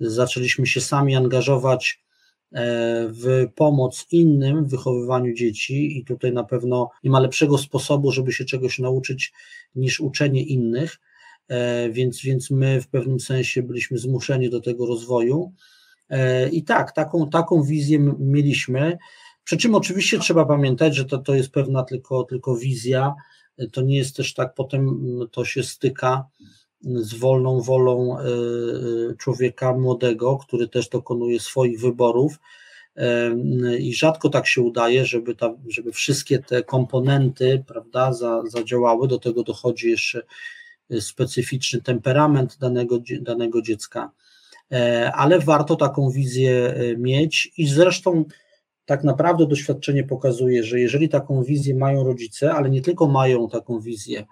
Zaczęliśmy 0.00 0.66
się 0.66 0.80
sami 0.80 1.16
angażować 1.16 2.04
e, 2.52 3.08
w 3.08 3.46
pomoc 3.54 4.06
innym 4.10 4.64
w 4.64 4.70
wychowywaniu 4.70 5.34
dzieci, 5.34 5.98
i 5.98 6.04
tutaj 6.04 6.32
na 6.32 6.44
pewno 6.44 6.90
nie 7.04 7.10
ma 7.10 7.20
lepszego 7.20 7.58
sposobu, 7.58 8.12
żeby 8.12 8.32
się 8.32 8.44
czegoś 8.44 8.78
nauczyć 8.78 9.32
niż 9.74 10.00
uczenie 10.00 10.42
innych. 10.42 11.00
E, 11.48 11.90
więc, 11.90 12.22
więc 12.22 12.50
my 12.50 12.80
w 12.80 12.88
pewnym 12.88 13.20
sensie 13.20 13.62
byliśmy 13.62 13.98
zmuszeni 13.98 14.50
do 14.50 14.60
tego 14.60 14.86
rozwoju. 14.86 15.52
E, 16.08 16.48
I 16.48 16.64
tak, 16.64 16.92
taką, 16.92 17.30
taką 17.30 17.62
wizję 17.62 18.14
mieliśmy. 18.18 18.98
Przy 19.44 19.56
czym 19.56 19.74
oczywiście 19.74 20.18
trzeba 20.18 20.44
pamiętać, 20.44 20.96
że 20.96 21.04
to, 21.04 21.18
to 21.18 21.34
jest 21.34 21.50
pewna 21.50 21.82
tylko, 21.82 22.24
tylko 22.24 22.56
wizja, 22.56 23.14
to 23.72 23.82
nie 23.82 23.96
jest 23.96 24.16
też 24.16 24.34
tak, 24.34 24.54
potem 24.54 25.00
to 25.32 25.44
się 25.44 25.62
styka 25.62 26.26
z 26.84 27.14
wolną 27.14 27.60
wolą 27.60 28.18
e, 28.18 28.22
e, 28.22 28.26
człowieka 29.18 29.72
młodego, 29.72 30.36
który 30.36 30.68
też 30.68 30.88
dokonuje 30.88 31.40
swoich 31.40 31.80
wyborów. 31.80 32.38
i 33.78 33.94
rzadko 33.94 34.28
tak 34.28 34.46
się 34.46 34.62
udaje, 34.62 35.06
żeby, 35.06 35.34
ta, 35.34 35.54
żeby 35.68 35.92
wszystkie 35.92 36.38
te 36.38 36.62
komponenty 36.62 37.64
prawda, 37.66 38.12
za, 38.12 38.42
zadziałały. 38.46 39.08
Do 39.08 39.18
tego 39.18 39.42
dochodzi 39.42 39.90
jeszcze 39.90 40.22
specyficzny 41.00 41.82
temperament 41.82 42.58
danego, 42.60 42.98
danego 43.20 43.62
dziecka, 43.62 44.10
e, 44.72 45.12
ale 45.14 45.38
warto 45.38 45.76
taką 45.76 46.10
wizję 46.10 46.74
e, 46.74 46.96
mieć 46.96 47.52
i 47.56 47.66
zresztą 47.66 48.24
tak 48.92 49.04
naprawdę 49.04 49.46
doświadczenie 49.46 50.04
pokazuje, 50.04 50.64
że 50.64 50.80
jeżeli 50.80 51.08
taką 51.08 51.42
wizję 51.42 51.74
mają 51.74 52.04
rodzice, 52.04 52.52
ale 52.52 52.70
nie 52.70 52.82
tylko 52.82 53.06
mają 53.08 53.48
taką 53.48 53.80
wizję, 53.80 54.26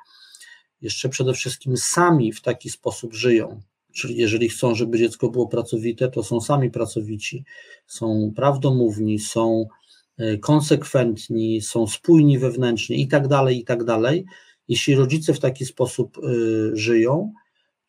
jeszcze 0.81 1.09
przede 1.09 1.33
wszystkim 1.33 1.77
sami 1.77 2.33
w 2.33 2.43
taki 2.43 2.71
sposób 2.71 3.15
żyją, 3.15 3.61
czyli 3.93 4.17
jeżeli 4.17 4.49
chcą, 4.49 4.75
żeby 4.75 4.99
dziecko 4.99 5.31
było 5.31 5.47
pracowite, 5.49 6.09
to 6.09 6.23
są 6.23 6.41
sami 6.41 6.71
pracowici, 6.71 7.45
są 7.87 8.33
prawdomówni, 8.37 9.19
są 9.19 9.67
e, 10.19 10.39
konsekwentni, 10.39 11.61
są 11.61 11.87
spójni 11.87 12.39
wewnętrznie 12.39 12.97
i 12.97 13.09
tak 13.09 13.29
dalej, 13.29 13.59
i 13.59 13.65
tak 13.65 13.85
dalej. 13.85 14.25
Jeśli 14.69 14.95
rodzice 14.95 15.35
w 15.35 15.41
taki 15.41 15.65
sposób 15.65 16.19
e, 16.19 16.21
żyją, 16.77 17.33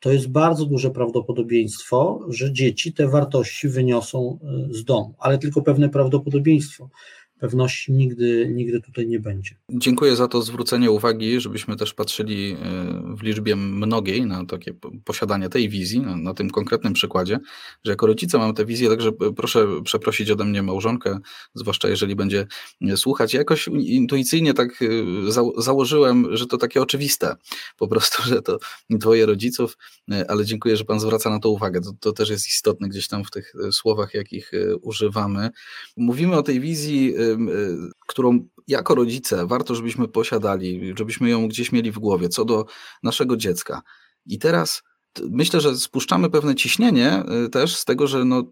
to 0.01 0.11
jest 0.11 0.27
bardzo 0.27 0.65
duże 0.65 0.91
prawdopodobieństwo, 0.91 2.19
że 2.29 2.53
dzieci 2.53 2.93
te 2.93 3.07
wartości 3.07 3.67
wyniosą 3.67 4.39
e, 4.43 4.73
z 4.73 4.83
domu, 4.83 5.13
ale 5.19 5.37
tylko 5.37 5.61
pewne 5.61 5.89
prawdopodobieństwo 5.89 6.89
pewności 7.41 7.91
nigdy, 7.91 8.51
nigdy 8.53 8.81
tutaj 8.81 9.07
nie 9.07 9.19
będzie. 9.19 9.55
Dziękuję 9.69 10.15
za 10.15 10.27
to 10.27 10.41
zwrócenie 10.41 10.91
uwagi, 10.91 11.39
żebyśmy 11.39 11.75
też 11.75 11.93
patrzyli 11.93 12.51
e, 12.51 12.57
w 13.17 13.23
liczbie 13.23 13.55
mnogiej 13.55 14.25
na 14.25 14.45
takie 14.45 14.73
posiadanie 15.05 15.49
tej 15.49 15.69
wizji, 15.69 15.99
na, 15.99 16.17
na 16.17 16.33
tym 16.33 16.49
konkretnym 16.49 16.93
przykładzie, 16.93 17.39
że 17.83 17.91
jako 17.91 18.07
rodzice 18.07 18.37
mamy 18.37 18.53
tę 18.53 18.65
wizję, 18.65 18.89
także 18.89 19.11
proszę 19.35 19.67
przeprosić 19.83 20.31
ode 20.31 20.45
mnie 20.45 20.63
małżonkę, 20.63 21.19
zwłaszcza 21.53 21.89
jeżeli 21.89 22.15
będzie 22.15 22.47
słuchać. 22.95 23.33
Ja 23.33 23.39
jakoś 23.39 23.67
intuicyjnie 23.67 24.53
tak 24.53 24.81
e, 24.81 25.31
za, 25.31 25.41
założyłem, 25.57 26.37
że 26.37 26.45
to 26.47 26.57
takie 26.57 26.81
oczywiste, 26.81 27.35
po 27.77 27.87
prostu, 27.87 28.23
że 28.23 28.41
to 28.41 28.59
dwoje 28.89 29.25
rodziców, 29.25 29.77
e, 30.11 30.31
ale 30.31 30.45
dziękuję, 30.45 30.77
że 30.77 30.85
Pan 30.85 30.99
zwraca 30.99 31.29
na 31.29 31.39
to 31.39 31.49
uwagę. 31.49 31.81
To, 31.81 31.91
to 31.99 32.11
też 32.11 32.29
jest 32.29 32.47
istotne 32.47 32.89
gdzieś 32.89 33.07
tam 33.07 33.23
w 33.23 33.31
tych 33.31 33.53
słowach, 33.71 34.13
jakich 34.13 34.51
używamy. 34.81 35.49
Mówimy 35.97 36.35
o 36.35 36.43
tej 36.43 36.59
wizji 36.59 37.13
Y, 37.31 37.91
którą 38.07 38.47
jako 38.67 38.95
rodzice 38.95 39.47
warto, 39.47 39.75
żebyśmy 39.75 40.07
posiadali, 40.07 40.93
żebyśmy 40.97 41.29
ją 41.29 41.47
gdzieś 41.47 41.71
mieli 41.71 41.91
w 41.91 41.99
głowie, 41.99 42.29
co 42.29 42.45
do 42.45 42.65
naszego 43.03 43.37
dziecka. 43.37 43.81
I 44.25 44.39
teraz 44.39 44.83
myślę, 45.29 45.61
że 45.61 45.77
spuszczamy 45.77 46.29
pewne 46.29 46.55
ciśnienie 46.55 47.23
y, 47.45 47.49
też 47.49 47.75
z 47.75 47.85
tego, 47.85 48.07
że 48.07 48.25
no, 48.25 48.43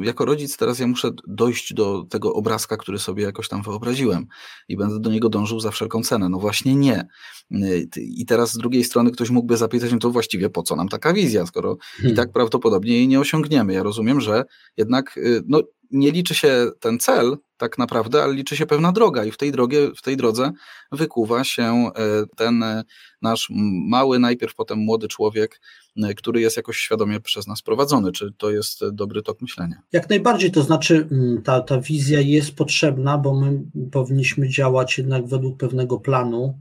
jako 0.00 0.24
rodzic 0.24 0.56
teraz 0.56 0.78
ja 0.78 0.86
muszę 0.86 1.10
dojść 1.26 1.74
do 1.74 2.06
tego 2.10 2.34
obrazka, 2.34 2.76
który 2.76 2.98
sobie 2.98 3.22
jakoś 3.22 3.48
tam 3.48 3.62
wyobraziłem 3.62 4.26
i 4.68 4.76
będę 4.76 5.00
do 5.00 5.10
niego 5.10 5.28
dążył 5.28 5.60
za 5.60 5.70
wszelką 5.70 6.02
cenę. 6.02 6.28
No 6.28 6.38
właśnie 6.38 6.74
nie. 6.74 7.08
Y, 7.52 7.88
I 7.96 8.26
teraz 8.26 8.52
z 8.52 8.56
drugiej 8.56 8.84
strony 8.84 9.10
ktoś 9.10 9.30
mógłby 9.30 9.56
zapytać, 9.56 9.92
no 9.92 9.98
to 9.98 10.10
właściwie 10.10 10.50
po 10.50 10.62
co 10.62 10.76
nam 10.76 10.88
taka 10.88 11.12
wizja, 11.12 11.46
skoro 11.46 11.76
hmm. 11.80 12.12
i 12.12 12.16
tak 12.16 12.32
prawdopodobnie 12.32 12.92
jej 12.92 13.08
nie 13.08 13.20
osiągniemy. 13.20 13.72
Ja 13.72 13.82
rozumiem, 13.82 14.20
że 14.20 14.44
jednak 14.76 15.18
no, 15.46 15.60
nie 15.90 16.10
liczy 16.10 16.34
się 16.34 16.70
ten 16.80 16.98
cel 16.98 17.36
tak 17.62 17.78
naprawdę, 17.78 18.22
ale 18.22 18.34
liczy 18.34 18.56
się 18.56 18.66
pewna 18.66 18.92
droga 18.92 19.24
i 19.24 19.30
w 19.30 19.36
tej, 19.36 19.52
drogie, 19.52 19.90
w 19.96 20.02
tej 20.02 20.16
drodze 20.16 20.50
wykuwa 20.92 21.44
się 21.44 21.62
e, 21.62 21.90
ten 22.36 22.62
e, 22.62 22.84
nasz 23.22 23.48
mały, 23.88 24.18
najpierw 24.18 24.54
potem 24.54 24.78
młody 24.78 25.08
człowiek, 25.08 25.60
e, 25.96 26.14
który 26.14 26.40
jest 26.40 26.56
jakoś 26.56 26.76
świadomie 26.76 27.20
przez 27.20 27.46
nas 27.46 27.62
prowadzony. 27.62 28.12
Czy 28.12 28.32
to 28.38 28.50
jest 28.50 28.88
dobry 28.92 29.22
tok 29.22 29.40
myślenia? 29.40 29.76
Jak 29.92 30.10
najbardziej, 30.10 30.50
to 30.50 30.62
znaczy 30.62 31.08
ta, 31.44 31.60
ta 31.60 31.80
wizja 31.80 32.20
jest 32.20 32.54
potrzebna, 32.54 33.18
bo 33.18 33.40
my 33.40 33.60
powinniśmy 33.92 34.48
działać 34.48 34.98
jednak 34.98 35.26
według 35.26 35.58
pewnego 35.58 35.98
planu, 35.98 36.58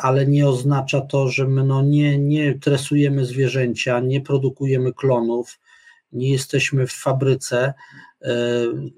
ale 0.00 0.26
nie 0.26 0.48
oznacza 0.48 1.00
to, 1.00 1.28
że 1.28 1.48
my 1.48 1.64
no 1.64 1.82
nie, 1.82 2.18
nie 2.18 2.58
tresujemy 2.58 3.24
zwierzęcia, 3.24 4.00
nie 4.00 4.20
produkujemy 4.20 4.92
klonów, 4.92 5.58
nie 6.12 6.30
jesteśmy 6.32 6.86
w 6.86 6.92
fabryce, 6.92 7.74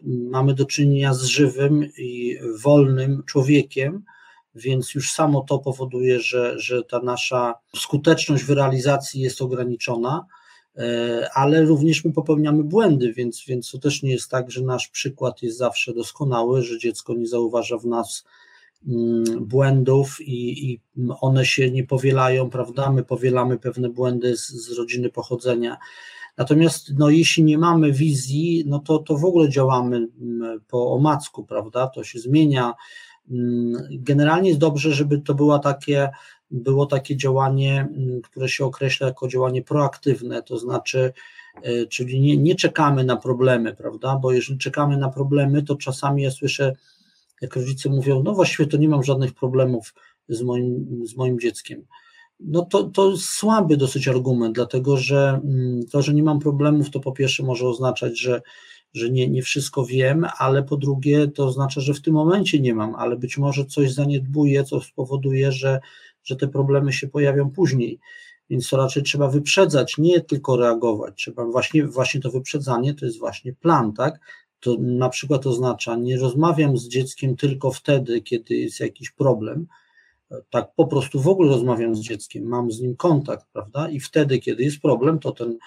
mamy 0.04 0.54
do 0.54 0.66
czynienia 0.66 1.14
z 1.14 1.22
żywym 1.24 1.88
i 1.98 2.38
wolnym 2.62 3.22
człowiekiem, 3.26 4.04
więc 4.54 4.94
już 4.94 5.12
samo 5.12 5.44
to 5.48 5.58
powoduje, 5.58 6.20
że, 6.20 6.58
że 6.58 6.82
ta 6.82 6.98
nasza 6.98 7.54
skuteczność 7.76 8.44
w 8.44 8.50
realizacji 8.50 9.20
jest 9.20 9.42
ograniczona, 9.42 10.26
e, 10.76 11.28
ale 11.34 11.62
również 11.62 12.04
my 12.04 12.12
popełniamy 12.12 12.64
błędy, 12.64 13.12
więc, 13.12 13.44
więc 13.46 13.70
to 13.70 13.78
też 13.78 14.02
nie 14.02 14.10
jest 14.12 14.30
tak, 14.30 14.50
że 14.50 14.62
nasz 14.62 14.88
przykład 14.88 15.42
jest 15.42 15.58
zawsze 15.58 15.94
doskonały, 15.94 16.62
że 16.62 16.78
dziecko 16.78 17.14
nie 17.14 17.26
zauważa 17.26 17.78
w 17.78 17.86
nas 17.86 18.24
mm, 18.88 19.24
błędów 19.44 20.20
i, 20.20 20.70
i 20.70 20.80
one 21.20 21.46
się 21.46 21.70
nie 21.70 21.84
powielają, 21.84 22.50
prawda? 22.50 22.92
My 22.92 23.04
powielamy 23.04 23.58
pewne 23.58 23.88
błędy 23.88 24.36
z, 24.36 24.48
z 24.48 24.72
rodziny 24.72 25.10
pochodzenia. 25.10 25.78
Natomiast 26.38 26.92
no, 26.98 27.10
jeśli 27.10 27.44
nie 27.44 27.58
mamy 27.58 27.92
wizji, 27.92 28.64
no 28.66 28.78
to, 28.78 28.98
to 28.98 29.16
w 29.16 29.24
ogóle 29.24 29.48
działamy 29.48 29.96
mm, 29.96 30.60
po 30.68 30.92
omacku, 30.92 31.44
prawda? 31.44 31.86
To 31.86 32.04
się 32.04 32.18
zmienia. 32.18 32.74
Mm, 33.30 33.82
generalnie 33.90 34.48
jest 34.48 34.60
dobrze, 34.60 34.92
żeby 34.92 35.20
to 35.20 35.34
było 35.34 35.58
takie, 35.58 36.10
było 36.50 36.86
takie 36.86 37.16
działanie, 37.16 37.80
mm, 37.80 38.22
które 38.22 38.48
się 38.48 38.64
określa 38.64 39.06
jako 39.06 39.28
działanie 39.28 39.62
proaktywne, 39.62 40.42
to 40.42 40.58
znaczy, 40.58 41.12
e, 41.62 41.86
czyli 41.86 42.20
nie, 42.20 42.36
nie 42.36 42.54
czekamy 42.54 43.04
na 43.04 43.16
problemy, 43.16 43.74
prawda? 43.74 44.16
Bo 44.16 44.32
jeżeli 44.32 44.58
czekamy 44.58 44.96
na 44.96 45.08
problemy, 45.08 45.62
to 45.62 45.76
czasami 45.76 46.22
ja 46.22 46.30
słyszę, 46.30 46.72
jak 47.40 47.56
rodzice 47.56 47.88
mówią, 47.88 48.22
no 48.22 48.34
właściwie 48.34 48.66
to 48.66 48.76
nie 48.76 48.88
mam 48.88 49.02
żadnych 49.02 49.34
problemów 49.34 49.94
z 50.28 50.42
moim, 50.42 51.00
z 51.06 51.16
moim 51.16 51.40
dzieckiem 51.40 51.86
no 52.40 52.64
to, 52.64 52.84
to 52.84 53.16
słaby 53.16 53.76
dosyć 53.76 54.08
argument, 54.08 54.54
dlatego 54.54 54.96
że 54.96 55.40
mm, 55.44 55.86
to, 55.86 56.02
że 56.02 56.14
nie 56.14 56.22
mam 56.22 56.38
problemów, 56.38 56.90
to 56.90 57.00
po 57.00 57.12
pierwsze 57.12 57.42
może 57.42 57.68
oznaczać, 57.68 58.20
że, 58.20 58.42
że 58.94 59.10
nie, 59.10 59.28
nie 59.28 59.42
wszystko 59.42 59.86
wiem, 59.86 60.26
ale 60.38 60.62
po 60.62 60.76
drugie 60.76 61.28
to 61.28 61.46
oznacza, 61.46 61.80
że 61.80 61.94
w 61.94 62.02
tym 62.02 62.14
momencie 62.14 62.60
nie 62.60 62.74
mam, 62.74 62.94
ale 62.94 63.16
być 63.16 63.38
może 63.38 63.64
coś 63.64 63.92
zaniedbuję, 63.92 64.64
co 64.64 64.80
spowoduje, 64.80 65.52
że, 65.52 65.80
że 66.24 66.36
te 66.36 66.48
problemy 66.48 66.92
się 66.92 67.08
pojawią 67.08 67.50
później. 67.50 67.98
Więc 68.50 68.68
to 68.68 68.76
raczej 68.76 69.02
trzeba 69.02 69.28
wyprzedzać, 69.28 69.98
nie 69.98 70.20
tylko 70.20 70.56
reagować. 70.56 71.14
Trzeba 71.16 71.44
właśnie, 71.44 71.86
właśnie 71.86 72.20
to 72.20 72.30
wyprzedzanie 72.30 72.94
to 72.94 73.06
jest 73.06 73.18
właśnie 73.18 73.52
plan, 73.52 73.92
tak? 73.92 74.20
To 74.60 74.76
na 74.78 75.08
przykład 75.08 75.46
oznacza, 75.46 75.96
nie 75.96 76.18
rozmawiam 76.18 76.76
z 76.78 76.88
dzieckiem 76.88 77.36
tylko 77.36 77.70
wtedy, 77.70 78.20
kiedy 78.20 78.54
jest 78.54 78.80
jakiś 78.80 79.10
problem, 79.10 79.66
tak 80.50 80.74
po 80.76 80.86
prostu 80.86 81.20
w 81.20 81.28
ogóle 81.28 81.50
rozmawiam 81.50 81.96
z 81.96 82.00
dzieckiem, 82.00 82.44
mam 82.44 82.72
z 82.72 82.80
nim 82.80 82.96
kontakt, 82.96 83.46
prawda? 83.52 83.88
I 83.88 84.00
wtedy, 84.00 84.38
kiedy 84.38 84.64
jest 84.64 84.80
problem, 84.80 85.18
to 85.18 85.32
ten 85.32 85.58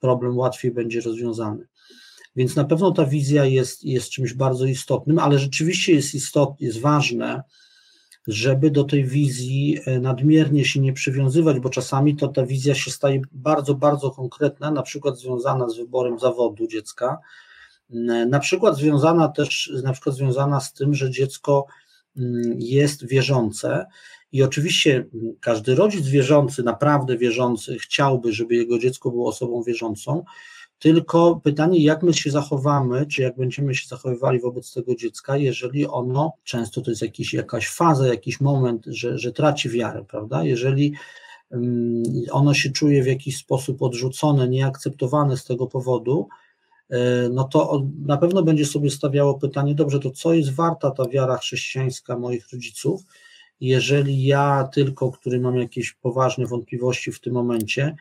problem 0.00 0.38
łatwiej 0.38 0.70
będzie 0.70 1.00
rozwiązany. 1.00 1.66
Więc 2.36 2.56
na 2.56 2.64
pewno 2.64 2.90
ta 2.90 3.06
wizja 3.06 3.44
jest, 3.44 3.84
jest 3.84 4.10
czymś 4.10 4.34
bardzo 4.34 4.64
istotnym, 4.64 5.18
ale 5.18 5.38
rzeczywiście 5.38 5.92
jest 5.92 6.14
istotne, 6.14 6.66
jest 6.66 6.80
ważne, 6.80 7.42
żeby 8.28 8.70
do 8.70 8.84
tej 8.84 9.04
wizji 9.04 9.78
e, 9.86 10.00
nadmiernie 10.00 10.64
się 10.64 10.80
nie 10.80 10.92
przywiązywać, 10.92 11.60
bo 11.60 11.68
czasami 11.68 12.16
to 12.16 12.28
ta 12.28 12.46
wizja 12.46 12.74
się 12.74 12.90
staje 12.90 13.20
bardzo, 13.32 13.74
bardzo 13.74 14.10
konkretna, 14.10 14.70
na 14.70 14.82
przykład 14.82 15.18
związana 15.18 15.68
z 15.68 15.76
wyborem 15.76 16.18
zawodu 16.18 16.66
dziecka, 16.66 17.18
na 18.26 18.38
przykład 18.38 18.76
związana 18.76 19.28
też, 19.28 19.72
na 19.84 19.92
przykład 19.92 20.16
związana 20.16 20.60
z 20.60 20.72
tym, 20.72 20.94
że 20.94 21.10
dziecko 21.10 21.66
jest 22.58 23.08
wierzące. 23.08 23.86
I 24.32 24.42
oczywiście 24.42 25.06
każdy 25.40 25.74
rodzic 25.74 26.06
wierzący, 26.06 26.62
naprawdę 26.62 27.18
wierzący, 27.18 27.78
chciałby, 27.78 28.32
żeby 28.32 28.54
jego 28.54 28.78
dziecko 28.78 29.10
było 29.10 29.28
osobą 29.28 29.62
wierzącą, 29.62 30.24
tylko 30.82 31.40
pytanie, 31.44 31.82
jak 31.82 32.02
my 32.02 32.14
się 32.14 32.30
zachowamy, 32.30 33.06
czy 33.06 33.22
jak 33.22 33.36
będziemy 33.36 33.74
się 33.74 33.88
zachowywali 33.88 34.40
wobec 34.40 34.72
tego 34.72 34.94
dziecka, 34.94 35.36
jeżeli 35.36 35.86
ono, 35.86 36.32
często 36.44 36.80
to 36.80 36.90
jest 36.90 37.02
jakiś, 37.02 37.34
jakaś 37.34 37.68
faza, 37.68 38.06
jakiś 38.06 38.40
moment, 38.40 38.84
że, 38.86 39.18
że 39.18 39.32
traci 39.32 39.68
wiarę, 39.68 40.04
prawda? 40.08 40.44
Jeżeli 40.44 40.92
mm, 41.50 42.02
ono 42.30 42.54
się 42.54 42.70
czuje 42.70 43.02
w 43.02 43.06
jakiś 43.06 43.36
sposób 43.36 43.82
odrzucone, 43.82 44.48
nieakceptowane 44.48 45.36
z 45.36 45.44
tego 45.44 45.66
powodu, 45.66 46.28
no 47.30 47.44
to 47.44 47.82
na 48.06 48.16
pewno 48.16 48.42
będzie 48.42 48.66
sobie 48.66 48.90
stawiało 48.90 49.38
pytanie, 49.38 49.74
dobrze, 49.74 50.00
to 50.00 50.10
co 50.10 50.34
jest 50.34 50.54
warta 50.54 50.90
ta 50.90 51.08
wiara 51.08 51.36
chrześcijańska 51.36 52.18
moich 52.18 52.52
rodziców, 52.52 53.02
jeżeli 53.60 54.24
ja 54.24 54.68
tylko, 54.74 55.12
który 55.12 55.40
mam 55.40 55.56
jakieś 55.56 55.92
poważne 55.92 56.46
wątpliwości 56.46 57.12
w 57.12 57.20
tym 57.20 57.34
momencie, 57.34 57.96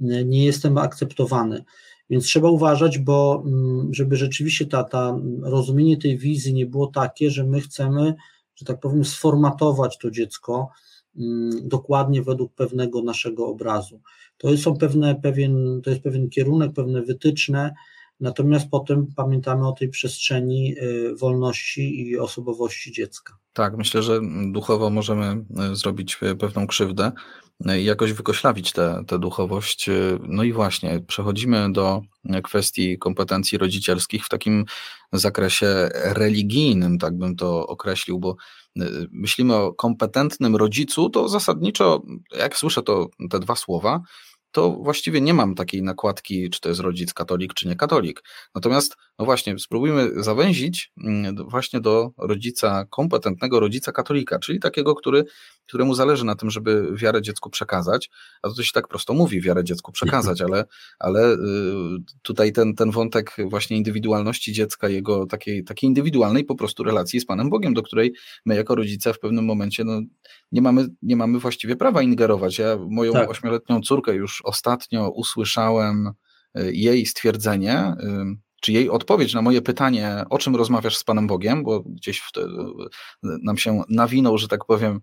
nie 0.00 0.44
jestem 0.44 0.78
akceptowany. 0.78 1.64
Więc 2.10 2.24
trzeba 2.24 2.50
uważać, 2.50 2.98
bo 2.98 3.42
mm, 3.46 3.94
żeby 3.94 4.16
rzeczywiście 4.16 4.66
ta, 4.66 4.84
ta 4.84 5.18
rozumienie 5.42 5.96
tej 5.96 6.18
wizji 6.18 6.54
nie 6.54 6.66
było 6.66 6.86
takie, 6.86 7.30
że 7.30 7.44
my 7.44 7.60
chcemy, 7.60 8.14
że 8.54 8.64
tak 8.64 8.80
powiem, 8.80 9.04
sformatować 9.04 9.98
to 9.98 10.10
dziecko 10.10 10.68
mm, 11.18 11.68
dokładnie 11.68 12.22
według 12.22 12.54
pewnego 12.54 13.02
naszego 13.02 13.46
obrazu. 13.46 14.00
To 14.38 14.56
są 14.56 14.76
pewne, 14.76 15.14
pewien, 15.14 15.80
to 15.84 15.90
jest 15.90 16.02
pewien 16.02 16.28
kierunek, 16.28 16.72
pewne 16.72 17.02
wytyczne, 17.02 17.74
Natomiast 18.20 18.70
potem 18.70 19.06
pamiętamy 19.16 19.68
o 19.68 19.72
tej 19.72 19.88
przestrzeni 19.88 20.74
wolności 21.20 22.00
i 22.00 22.18
osobowości 22.18 22.92
dziecka. 22.92 23.36
Tak, 23.52 23.76
myślę, 23.76 24.02
że 24.02 24.20
duchowo 24.52 24.90
możemy 24.90 25.44
zrobić 25.72 26.18
pewną 26.38 26.66
krzywdę 26.66 27.12
i 27.78 27.84
jakoś 27.84 28.12
wykoślawić 28.12 28.72
tę 29.06 29.18
duchowość. 29.18 29.90
No 30.28 30.42
i 30.42 30.52
właśnie, 30.52 31.00
przechodzimy 31.06 31.72
do 31.72 32.02
kwestii 32.44 32.98
kompetencji 32.98 33.58
rodzicielskich 33.58 34.24
w 34.24 34.28
takim 34.28 34.64
zakresie 35.12 35.88
religijnym, 35.94 36.98
tak 36.98 37.18
bym 37.18 37.36
to 37.36 37.66
określił, 37.66 38.18
bo 38.18 38.36
y, 38.80 38.82
myślimy 39.10 39.54
o 39.54 39.74
kompetentnym 39.74 40.56
rodzicu, 40.56 41.10
to 41.10 41.28
zasadniczo, 41.28 42.02
jak 42.38 42.56
słyszę 42.56 42.82
to, 42.82 43.08
te 43.30 43.40
dwa 43.40 43.56
słowa, 43.56 44.00
to 44.50 44.70
właściwie 44.70 45.20
nie 45.20 45.34
mam 45.34 45.54
takiej 45.54 45.82
nakładki, 45.82 46.50
czy 46.50 46.60
to 46.60 46.68
jest 46.68 46.80
rodzic 46.80 47.14
katolik, 47.14 47.54
czy 47.54 47.68
nie 47.68 47.76
katolik. 47.76 48.22
Natomiast, 48.54 48.96
no 49.18 49.24
właśnie, 49.24 49.58
spróbujmy 49.58 50.22
zawęzić 50.22 50.92
mm, 51.04 51.36
właśnie 51.48 51.80
do 51.80 52.10
rodzica, 52.18 52.86
kompetentnego 52.90 53.60
rodzica 53.60 53.92
katolika, 53.92 54.38
czyli 54.38 54.60
takiego, 54.60 54.94
który, 54.94 55.24
któremu 55.66 55.94
zależy 55.94 56.24
na 56.24 56.34
tym, 56.34 56.50
żeby 56.50 56.96
wiarę 56.96 57.22
dziecku 57.22 57.50
przekazać, 57.50 58.10
a 58.42 58.48
to 58.48 58.62
się 58.62 58.72
tak 58.74 58.88
prosto 58.88 59.14
mówi, 59.14 59.40
wiarę 59.40 59.64
dziecku 59.64 59.92
przekazać, 59.92 60.40
ale, 60.42 60.64
ale 60.98 61.32
y, 61.32 61.38
tutaj 62.22 62.52
ten, 62.52 62.74
ten 62.74 62.90
wątek 62.90 63.36
właśnie 63.44 63.76
indywidualności 63.76 64.52
dziecka, 64.52 64.88
jego 64.88 65.26
takiej, 65.26 65.64
takiej 65.64 65.88
indywidualnej 65.88 66.44
po 66.44 66.54
prostu 66.54 66.84
relacji 66.84 67.20
z 67.20 67.26
Panem 67.26 67.50
Bogiem, 67.50 67.74
do 67.74 67.82
której 67.82 68.14
my 68.46 68.56
jako 68.56 68.74
rodzice 68.74 69.12
w 69.12 69.18
pewnym 69.18 69.44
momencie 69.44 69.84
no, 69.84 70.00
nie, 70.52 70.62
mamy, 70.62 70.88
nie 71.02 71.16
mamy 71.16 71.38
właściwie 71.38 71.76
prawa 71.76 72.02
ingerować. 72.02 72.58
Ja 72.58 72.78
moją 72.88 73.12
tak. 73.12 73.30
ośmioletnią 73.30 73.80
córkę 73.80 74.14
już 74.14 74.42
ostatnio 74.44 75.10
usłyszałem 75.10 76.12
y, 76.58 76.72
jej 76.72 77.06
stwierdzenie, 77.06 77.94
y, 78.00 78.46
czy 78.60 78.72
jej 78.72 78.90
odpowiedź 78.90 79.34
na 79.34 79.42
moje 79.42 79.62
pytanie, 79.62 80.24
o 80.30 80.38
czym 80.38 80.56
rozmawiasz 80.56 80.96
z 80.96 81.04
Panem 81.04 81.26
Bogiem, 81.26 81.62
bo 81.62 81.80
gdzieś 81.80 82.20
wtedy 82.20 82.48
nam 83.22 83.58
się 83.58 83.82
nawinął, 83.88 84.38
że 84.38 84.48
tak 84.48 84.64
powiem, 84.64 85.00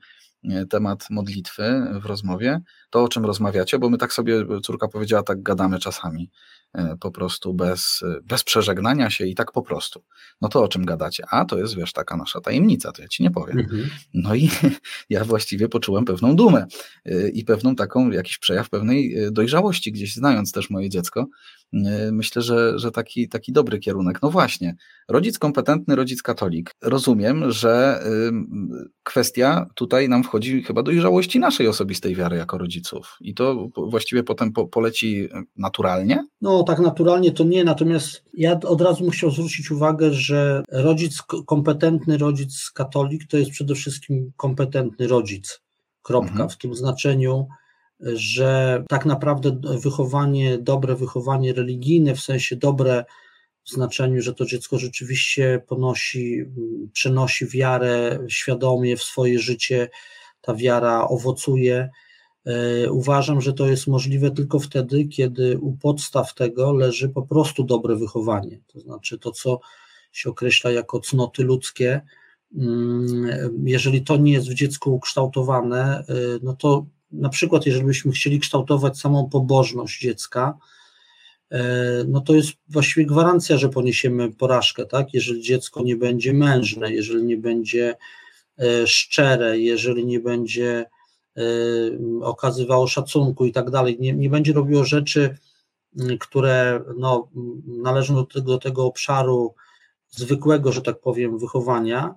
temat 0.70 1.08
modlitwy 1.10 1.88
w 2.02 2.06
rozmowie, 2.06 2.62
to 2.90 3.04
o 3.04 3.08
czym 3.08 3.26
rozmawiacie, 3.26 3.80
bo 3.80 3.90
my 3.90 3.98
tak 3.98 4.14
sobie, 4.14 4.46
córka 4.64 4.88
powiedziała, 4.88 5.24
tak 5.24 5.44
gadamy 5.44 5.80
czasami. 5.80 6.30
E, 6.74 6.98
po 7.00 7.12
prostu 7.12 7.54
bez, 7.54 8.04
bez 8.24 8.44
przeżegnania 8.44 9.10
się 9.10 9.26
i 9.26 9.36
tak 9.36 9.52
po 9.52 9.62
prostu. 9.62 10.04
No 10.42 10.50
to 10.50 10.64
o 10.64 10.68
czym 10.68 10.86
gadacie? 10.86 11.24
A 11.30 11.46
to 11.46 11.58
jest, 11.58 11.76
wiesz, 11.76 11.94
taka 11.94 12.18
nasza 12.18 12.42
tajemnica, 12.42 12.92
to 12.92 13.02
ja 13.02 13.08
ci 13.08 13.24
nie 13.24 13.32
powiem. 13.32 13.60
Mhm. 13.60 13.90
No 14.14 14.36
i 14.36 14.50
ja 15.10 15.26
właściwie 15.26 15.70
poczułem 15.70 16.06
pewną 16.06 16.36
dumę 16.36 16.66
e, 17.06 17.30
i 17.30 17.44
pewną 17.44 17.76
taką, 17.76 18.12
jakiś 18.12 18.38
przejaw 18.38 18.70
pewnej 18.70 19.18
e, 19.18 19.32
dojrzałości, 19.32 19.92
gdzieś 19.92 20.16
znając 20.16 20.52
też 20.52 20.70
moje 20.70 20.90
dziecko. 20.90 21.28
Myślę, 22.12 22.42
że, 22.42 22.80
że 22.80 22.92
taki, 22.92 23.30
taki 23.30 23.52
dobry 23.52 23.80
kierunek. 23.80 24.20
No 24.22 24.30
właśnie, 24.30 24.76
rodzic 25.10 25.40
kompetentny, 25.40 25.96
rodzic 25.96 26.22
katolik. 26.22 26.72
Rozumiem, 26.82 27.52
że 27.52 28.04
kwestia 29.04 29.66
tutaj 29.76 30.10
nam 30.10 30.24
wchodzi 30.24 30.64
chyba 30.64 30.84
dojrzałości 30.84 31.40
naszej 31.40 31.68
osobistej 31.68 32.16
wiary 32.16 32.38
jako 32.38 32.58
rodziców. 32.58 33.18
I 33.22 33.34
to 33.34 33.68
właściwie 33.78 34.24
potem 34.24 34.52
po, 34.52 34.68
poleci 34.68 35.30
naturalnie? 35.56 36.24
No, 36.42 36.64
tak 36.64 36.80
naturalnie 36.80 37.32
to 37.32 37.44
nie, 37.44 37.64
natomiast 37.64 38.24
ja 38.34 38.60
od 38.60 38.82
razu 38.82 39.06
musiał 39.06 39.32
zwrócić 39.32 39.72
uwagę, 39.72 40.14
że 40.14 40.64
rodzic, 40.72 41.22
kompetentny 41.48 42.18
rodzic 42.18 42.72
katolik 42.74 43.28
to 43.28 43.38
jest 43.38 43.52
przede 43.52 43.76
wszystkim 43.76 44.32
kompetentny 44.38 45.08
rodzic. 45.08 45.60
Kropka. 46.02 46.32
Mhm. 46.32 46.50
W 46.50 46.58
tym 46.58 46.76
znaczeniu, 46.76 47.48
że 48.14 48.84
tak 48.90 49.06
naprawdę 49.06 49.60
wychowanie, 49.82 50.58
dobre 50.58 50.96
wychowanie 50.96 51.54
religijne, 51.54 52.16
w 52.16 52.22
sensie 52.22 52.56
dobre 52.56 53.06
w 53.64 53.70
znaczeniu, 53.70 54.22
że 54.22 54.34
to 54.34 54.46
dziecko 54.46 54.80
rzeczywiście 54.80 55.62
ponosi, 55.68 56.46
przenosi 56.94 57.48
wiarę 57.48 58.20
świadomie 58.28 58.98
w 58.98 59.04
swoje 59.04 59.40
życie, 59.40 59.90
ta 60.42 60.56
wiara 60.56 61.08
owocuje, 61.08 61.90
E, 62.46 62.92
uważam, 62.92 63.42
że 63.42 63.54
to 63.54 63.68
jest 63.68 63.88
możliwe 63.88 64.32
tylko 64.32 64.60
wtedy, 64.60 65.06
kiedy 65.06 65.58
u 65.58 65.78
podstaw 65.78 66.34
tego 66.34 66.74
leży 66.74 67.10
po 67.10 67.22
prostu 67.22 67.64
dobre 67.64 67.96
wychowanie. 67.96 68.60
To 68.68 68.80
znaczy 68.80 69.20
to, 69.20 69.32
co 69.32 69.60
się 70.12 70.30
określa 70.30 70.72
jako 70.72 71.00
cnoty 71.00 71.44
ludzkie. 71.44 72.02
Mm, 72.58 73.64
jeżeli 73.66 74.04
to 74.04 74.18
nie 74.18 74.32
jest 74.34 74.50
w 74.50 74.54
dziecku 74.54 74.96
ukształtowane, 74.96 76.00
e, 76.00 76.04
no 76.42 76.54
to 76.54 76.86
na 77.14 77.30
przykład, 77.30 77.66
jeżeli 77.66 77.86
byśmy 77.86 78.12
chcieli 78.12 78.40
kształtować 78.40 79.00
samą 79.00 79.30
pobożność 79.30 80.02
dziecka, 80.02 80.58
e, 81.52 81.64
no 82.08 82.22
to 82.22 82.36
jest 82.36 82.52
właściwie 82.70 83.06
gwarancja, 83.06 83.58
że 83.58 83.70
poniesiemy 83.70 84.32
porażkę, 84.32 84.86
tak? 84.86 85.14
Jeżeli 85.14 85.42
dziecko 85.42 85.84
nie 85.84 85.96
będzie 85.96 86.34
mężne, 86.34 86.94
jeżeli 86.94 87.24
nie 87.24 87.38
będzie 87.38 87.96
szczere, 88.86 89.60
jeżeli 89.60 90.06
nie 90.06 90.20
będzie 90.20 90.86
Y, 91.38 92.00
okazywało 92.22 92.88
szacunku 92.88 93.46
i 93.46 93.52
tak 93.52 93.70
dalej, 93.70 93.98
nie, 94.00 94.30
będzie 94.30 94.54
robiło 94.54 94.84
rzeczy, 94.84 95.38
które 96.20 96.82
no, 96.98 97.30
należą 97.66 98.16
do 98.16 98.24
tego, 98.24 98.48
do 98.48 98.58
tego 98.58 98.86
obszaru 98.86 99.56
zwykłego, 100.10 100.72
że 100.72 100.82
tak 100.82 101.00
powiem, 101.00 101.40
wychowania, 101.40 102.16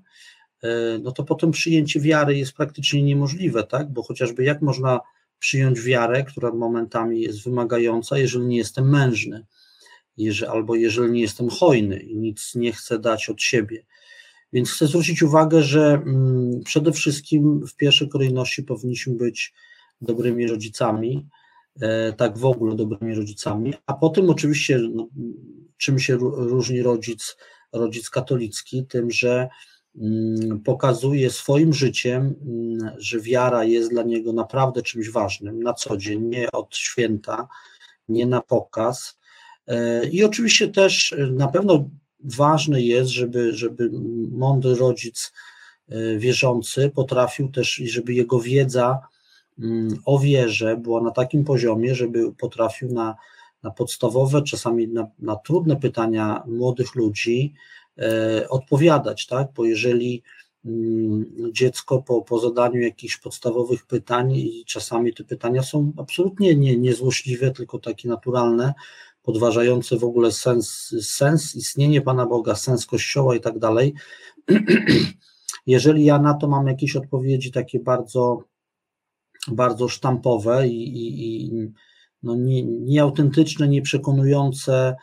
no 1.03 1.13
to 1.13 1.25
potem 1.25 1.51
przyjęcie 1.51 2.01
wiary 2.01 2.39
jest 2.39 2.53
praktycznie 2.53 3.03
niemożliwe, 3.03 3.65
tak? 3.65 3.93
Bo 3.93 4.03
chociażby 4.03 4.45
jak 4.45 4.63
można 4.63 5.01
przyjąć 5.39 5.81
wiarę, 5.81 6.25
która 6.25 6.53
momentami 6.53 7.21
jest 7.21 7.45
wymagająca, 7.45 8.19
jeżeli 8.19 8.47
nie 8.47 8.57
jestem 8.57 8.91
mężny, 8.91 9.45
jeżeli, 10.17 10.51
albo 10.51 10.75
jeżeli 10.75 11.13
nie 11.13 11.21
jestem 11.21 11.51
hojny 11.51 11.99
i 12.01 12.17
nic 12.17 12.55
nie 12.55 12.73
chcę 12.73 12.99
dać 12.99 13.29
od 13.29 13.43
siebie. 13.43 13.85
Więc 14.53 14.71
chcę 14.71 14.87
zwrócić 14.87 15.23
uwagę, 15.23 15.63
że 15.63 16.03
mm, 16.07 16.61
przede 16.65 16.93
wszystkim 16.93 17.67
w 17.67 17.77
pierwszej 17.77 18.09
kolejności 18.09 18.63
powinniśmy 18.63 19.15
być 19.15 19.55
dobrymi 20.01 20.47
rodzicami, 20.47 21.29
e, 21.81 22.13
tak 22.13 22.39
w 22.39 22.45
ogóle 22.45 22.77
dobrymi 22.77 23.15
rodzicami, 23.15 23.75
a 23.87 23.95
potem 23.95 24.31
oczywiście 24.31 24.79
no, 24.95 25.09
czym 25.77 25.99
się 25.99 26.17
różni 26.21 26.83
rodzic, 26.83 27.37
rodzic 27.73 28.11
katolicki, 28.11 28.87
tym, 28.87 29.11
że 29.11 29.49
pokazuje 30.65 31.31
swoim 31.31 31.73
życiem, 31.73 32.35
mm, 32.47 32.91
że 32.99 33.21
wiara 33.21 33.65
jest 33.65 33.91
dla 33.91 34.03
niego 34.03 34.33
naprawdę 34.33 34.83
czymś 34.83 35.11
ważnym 35.11 35.63
na 35.63 35.75
co 35.75 35.97
dzień, 35.97 36.23
nie 36.23 36.53
od 36.53 36.77
święta, 36.77 37.49
nie 38.09 38.27
na 38.27 38.43
pokaz. 38.43 39.19
E, 39.67 40.09
I 40.09 40.25
oczywiście 40.25 40.69
też 40.69 41.15
na 41.31 41.49
pewno 41.49 41.89
ważne 42.21 42.83
jest, 42.83 43.11
żeby, 43.11 43.53
żeby 43.53 43.91
mądry 44.31 44.75
rodzic 44.75 45.33
e, 45.89 46.17
wierzący 46.17 46.91
potrafił 46.95 47.49
też, 47.49 47.75
żeby 47.75 48.15
jego 48.15 48.41
wiedza 48.41 48.99
mm, 49.59 49.89
o 50.05 50.19
wierze 50.19 50.77
była 50.77 51.03
na 51.03 51.11
takim 51.11 51.45
poziomie, 51.45 51.95
żeby 51.95 52.33
potrafił 52.33 52.93
na, 52.93 53.17
na 53.63 53.71
podstawowe, 53.71 54.43
czasami 54.43 54.89
na, 54.89 55.07
na 55.19 55.37
trudne 55.37 55.77
pytania 55.77 56.43
młodych 56.47 56.95
ludzi 56.95 57.55
e, 57.55 57.86
odpowiadać, 58.49 59.27
tak? 59.27 59.49
Bo 59.57 59.65
jeżeli 59.65 60.23
mm, 60.65 61.25
dziecko 61.53 62.03
po, 62.03 62.23
po 62.23 62.41
zadaniu 62.41 62.81
jakichś 62.81 63.17
podstawowych 63.17 63.87
pytań 63.87 64.33
i 64.33 64.65
czasami 64.67 65.15
te 65.15 65.25
pytania 65.25 65.63
są 65.63 65.93
absolutnie 65.97 66.55
nie, 66.55 66.77
niezłośliwe, 66.77 67.51
tylko 67.51 67.79
takie 67.79 68.09
naturalne, 68.09 68.75
podważające 69.23 69.97
w 69.97 70.05
ogóle 70.05 70.33
sens, 70.33 70.95
sens 71.03 71.57
istnienie 71.57 72.03
Pana 72.03 72.27
Boga, 72.27 72.55
sens 72.55 72.87
Kościoła 72.87 73.37
i 73.37 73.41
tak 73.41 73.59
dalej. 73.59 73.95
Jeżeli 75.67 76.05
ja 76.05 76.19
na 76.19 76.35
to 76.35 76.49
mam 76.49 76.67
jakieś 76.67 76.97
odpowiedzi 76.97 77.53
takie 77.53 77.81
bardzo, 77.81 78.43
bardzo 79.49 79.89
sztampowe 79.89 80.69
i, 80.69 80.83
i, 80.83 81.47
i 81.47 81.73
no 82.23 82.37
nie, 82.37 82.63
nieautentyczne, 82.63 83.69
nieprzekonujące, 83.69 84.73
e, 84.75 84.97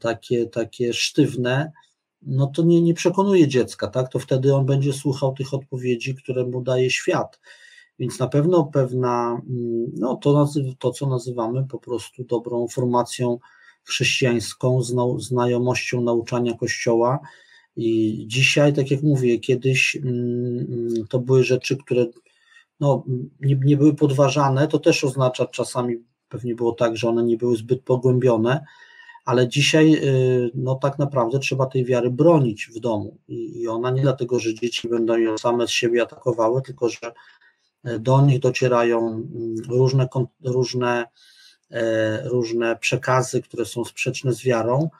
takie, 0.00 0.46
takie 0.46 0.92
sztywne, 0.92 1.72
no 2.22 2.46
to 2.46 2.62
nie, 2.62 2.82
nie 2.82 2.94
przekonuje 2.94 3.48
dziecka, 3.48 3.88
tak? 3.88 4.08
To 4.08 4.18
wtedy 4.18 4.54
on 4.54 4.66
będzie 4.66 4.92
słuchał 4.92 5.34
tych 5.34 5.54
odpowiedzi, 5.54 6.14
które 6.14 6.46
mu 6.46 6.62
daje 6.62 6.90
świat. 6.90 7.40
Więc 7.98 8.18
na 8.18 8.28
pewno 8.28 8.64
pewna, 8.64 9.40
mm, 9.50 9.92
no 9.96 10.16
to, 10.16 10.48
to 10.78 10.90
co 10.90 11.06
nazywamy 11.06 11.66
po 11.66 11.78
prostu 11.78 12.24
dobrą 12.24 12.68
formacją 12.68 13.38
chrześcijańską, 13.84 14.80
znajomością 15.18 16.00
nauczania 16.00 16.56
Kościoła. 16.56 17.18
I 17.76 18.24
dzisiaj, 18.26 18.72
tak 18.72 18.90
jak 18.90 19.02
mówię, 19.02 19.38
kiedyś 19.38 19.96
mm, 19.96 21.06
to 21.08 21.18
były 21.18 21.44
rzeczy, 21.44 21.76
które 21.76 22.06
no, 22.80 23.04
nie, 23.40 23.60
nie 23.64 23.76
były 23.76 23.94
podważane. 23.94 24.68
To 24.68 24.78
też 24.78 25.04
oznacza 25.04 25.46
czasami 25.46 25.96
pewnie 26.28 26.54
było 26.54 26.72
tak, 26.72 26.96
że 26.96 27.08
one 27.08 27.24
nie 27.24 27.36
były 27.36 27.56
zbyt 27.56 27.82
pogłębione, 27.82 28.64
ale 29.24 29.48
dzisiaj 29.48 29.94
y, 29.94 30.50
no 30.54 30.74
tak 30.74 30.98
naprawdę 30.98 31.38
trzeba 31.38 31.66
tej 31.66 31.84
wiary 31.84 32.10
bronić 32.10 32.66
w 32.76 32.80
domu 32.80 33.16
i, 33.28 33.68
ona 33.68 33.90
nie 33.90 34.02
dlatego, 34.02 34.38
że 34.38 34.54
dzieci 34.54 34.88
będą 34.88 35.16
ją 35.16 35.38
same 35.38 35.66
z 35.66 35.70
siebie 35.70 36.02
atakowały, 36.02 36.62
tylko 36.62 36.88
że 36.88 37.12
do 38.00 38.26
nich 38.26 38.40
docierają 38.40 39.08
mm, 39.08 39.54
różne, 39.68 40.08
różne 40.44 41.06
różne 42.24 42.76
przekazy, 42.76 43.42
które 43.42 43.64
są 43.64 43.84
sprzeczne 43.84 44.32
z 44.32 44.42
wiarą. 44.42 44.90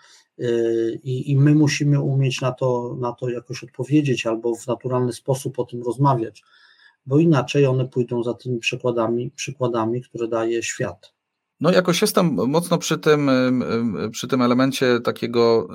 I, 1.02 1.30
I 1.30 1.36
my 1.36 1.54
musimy 1.54 2.00
umieć 2.00 2.40
na 2.40 2.52
to, 2.52 2.96
na 3.00 3.12
to 3.12 3.28
jakoś 3.28 3.64
odpowiedzieć 3.64 4.26
albo 4.26 4.54
w 4.54 4.66
naturalny 4.66 5.12
sposób 5.12 5.58
o 5.58 5.64
tym 5.64 5.82
rozmawiać, 5.82 6.42
bo 7.06 7.18
inaczej 7.18 7.66
one 7.66 7.88
pójdą 7.88 8.22
za 8.22 8.34
tymi 8.34 8.58
przykładami, 8.58 9.30
przykładami 9.30 10.02
które 10.02 10.28
daje 10.28 10.62
świat. 10.62 11.12
No, 11.60 11.70
jakoś 11.70 12.02
jestem 12.02 12.26
mocno 12.34 12.78
przy 12.78 12.98
tym, 12.98 13.30
przy 14.12 14.28
tym 14.28 14.42
elemencie 14.42 15.00
takiego 15.00 15.68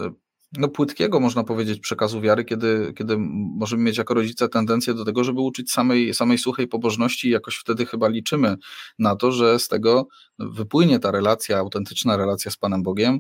no, 0.58 0.68
płytkiego, 0.68 1.20
można 1.20 1.44
powiedzieć, 1.44 1.80
przekazu 1.80 2.22
wiary, 2.22 2.46
kiedy, 2.46 2.94
kiedy 2.98 3.18
możemy 3.58 3.84
mieć 3.84 3.98
jako 3.98 4.14
rodzice 4.14 4.50
tendencję 4.50 4.94
do 4.94 5.06
tego, 5.06 5.24
żeby 5.24 5.42
uczyć 5.42 5.72
samej, 5.72 6.14
samej 6.14 6.38
suchej 6.38 6.68
pobożności 6.68 7.28
i 7.28 7.32
jakoś 7.32 7.56
wtedy 7.56 7.86
chyba 7.86 8.08
liczymy 8.08 8.56
na 9.00 9.16
to, 9.16 9.32
że 9.32 9.60
z 9.60 9.68
tego 9.68 10.08
wypłynie 10.40 11.00
ta 11.00 11.12
relacja, 11.12 11.58
autentyczna 11.58 12.18
relacja 12.18 12.52
z 12.52 12.58
Panem 12.58 12.84
Bogiem, 12.84 13.20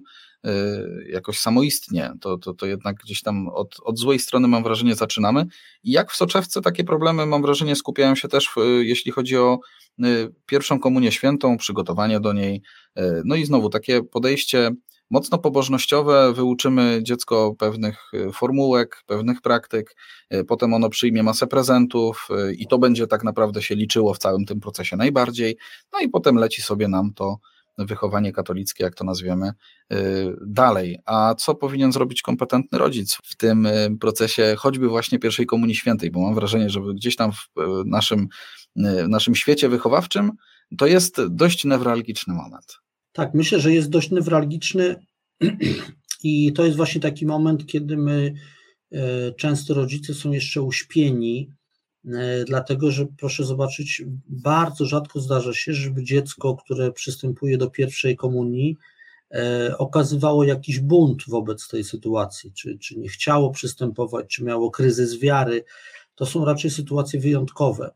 jakoś 1.09 1.39
samoistnie. 1.39 2.11
To, 2.21 2.37
to, 2.37 2.53
to 2.53 2.65
jednak 2.65 2.95
gdzieś 2.95 3.21
tam 3.21 3.47
od, 3.47 3.75
od 3.83 3.99
złej 3.99 4.19
strony, 4.19 4.47
mam 4.47 4.63
wrażenie, 4.63 4.95
zaczynamy. 4.95 5.45
I 5.83 5.91
jak 5.91 6.11
w 6.11 6.15
soczewce 6.15 6.61
takie 6.61 6.83
problemy, 6.83 7.25
mam 7.25 7.41
wrażenie, 7.41 7.75
skupiają 7.75 8.15
się 8.15 8.27
też, 8.27 8.49
jeśli 8.79 9.11
chodzi 9.11 9.37
o 9.37 9.59
yy, 9.97 10.33
pierwszą 10.45 10.79
komunię 10.79 11.11
świętą, 11.11 11.57
przygotowanie 11.57 12.19
do 12.19 12.33
niej. 12.33 12.61
No 13.25 13.35
i 13.35 13.45
znowu 13.45 13.69
takie 13.69 14.03
podejście 14.03 14.71
mocno 15.09 15.37
pobożnościowe, 15.37 16.33
wyuczymy 16.33 16.99
dziecko 17.03 17.55
pewnych 17.59 18.13
y, 18.13 18.31
formułek, 18.31 19.03
pewnych 19.05 19.41
praktyk, 19.41 19.95
y, 20.33 20.43
potem 20.43 20.73
ono 20.73 20.89
przyjmie 20.89 21.23
masę 21.23 21.47
prezentów 21.47 22.27
y, 22.49 22.55
i 22.55 22.67
to 22.67 22.77
będzie 22.77 23.07
tak 23.07 23.23
naprawdę 23.23 23.61
się 23.61 23.75
liczyło 23.75 24.13
w 24.13 24.17
całym 24.17 24.45
tym 24.45 24.59
procesie 24.59 24.97
najbardziej, 24.97 25.57
no 25.93 25.99
i 25.99 26.09
potem 26.09 26.35
leci 26.35 26.61
sobie 26.61 26.87
nam 26.87 27.13
to 27.13 27.37
wychowanie 27.77 28.31
katolickie, 28.31 28.83
jak 28.83 28.95
to 28.95 29.03
nazwiemy, 29.03 29.51
dalej. 30.47 30.99
A 31.05 31.35
co 31.35 31.55
powinien 31.55 31.91
zrobić 31.91 32.21
kompetentny 32.21 32.77
rodzic 32.77 33.17
w 33.23 33.35
tym 33.35 33.67
procesie, 33.99 34.55
choćby 34.57 34.87
właśnie 34.87 35.19
pierwszej 35.19 35.45
Komunii 35.45 35.75
Świętej? 35.75 36.11
Bo 36.11 36.21
mam 36.21 36.35
wrażenie, 36.35 36.69
że 36.69 36.79
gdzieś 36.95 37.15
tam 37.15 37.31
w 37.31 37.49
naszym, 37.85 38.27
w 38.75 39.09
naszym 39.09 39.35
świecie 39.35 39.69
wychowawczym 39.69 40.31
to 40.77 40.87
jest 40.87 41.21
dość 41.29 41.65
newralgiczny 41.65 42.33
moment. 42.33 42.77
Tak, 43.11 43.33
myślę, 43.33 43.59
że 43.59 43.73
jest 43.73 43.89
dość 43.89 44.11
newralgiczny 44.11 44.95
i 46.23 46.53
to 46.53 46.65
jest 46.65 46.77
właśnie 46.77 47.01
taki 47.01 47.25
moment, 47.25 47.65
kiedy 47.65 47.97
my 47.97 48.33
często 49.37 49.73
rodzice 49.73 50.13
są 50.13 50.31
jeszcze 50.31 50.61
uśpieni, 50.61 51.49
dlatego 52.45 52.91
że 52.91 53.05
proszę 53.17 53.43
zobaczyć, 53.43 54.03
bardzo 54.27 54.85
rzadko 54.85 55.19
zdarza 55.19 55.53
się, 55.53 55.73
żeby 55.73 56.03
dziecko, 56.03 56.55
które 56.55 56.91
przystępuje 56.91 57.57
do 57.57 57.69
pierwszej 57.69 58.15
komunii, 58.15 58.77
e, 59.31 59.77
okazywało 59.77 60.43
jakiś 60.43 60.79
bunt 60.79 61.23
wobec 61.27 61.67
tej 61.67 61.83
sytuacji, 61.83 62.51
czy, 62.53 62.77
czy 62.77 62.99
nie 62.99 63.09
chciało 63.09 63.51
przystępować, 63.51 64.25
czy 64.27 64.43
miało 64.43 64.71
kryzys 64.71 65.19
wiary. 65.19 65.63
To 66.15 66.25
są 66.25 66.45
raczej 66.45 66.71
sytuacje 66.71 67.19
wyjątkowe. 67.19 67.91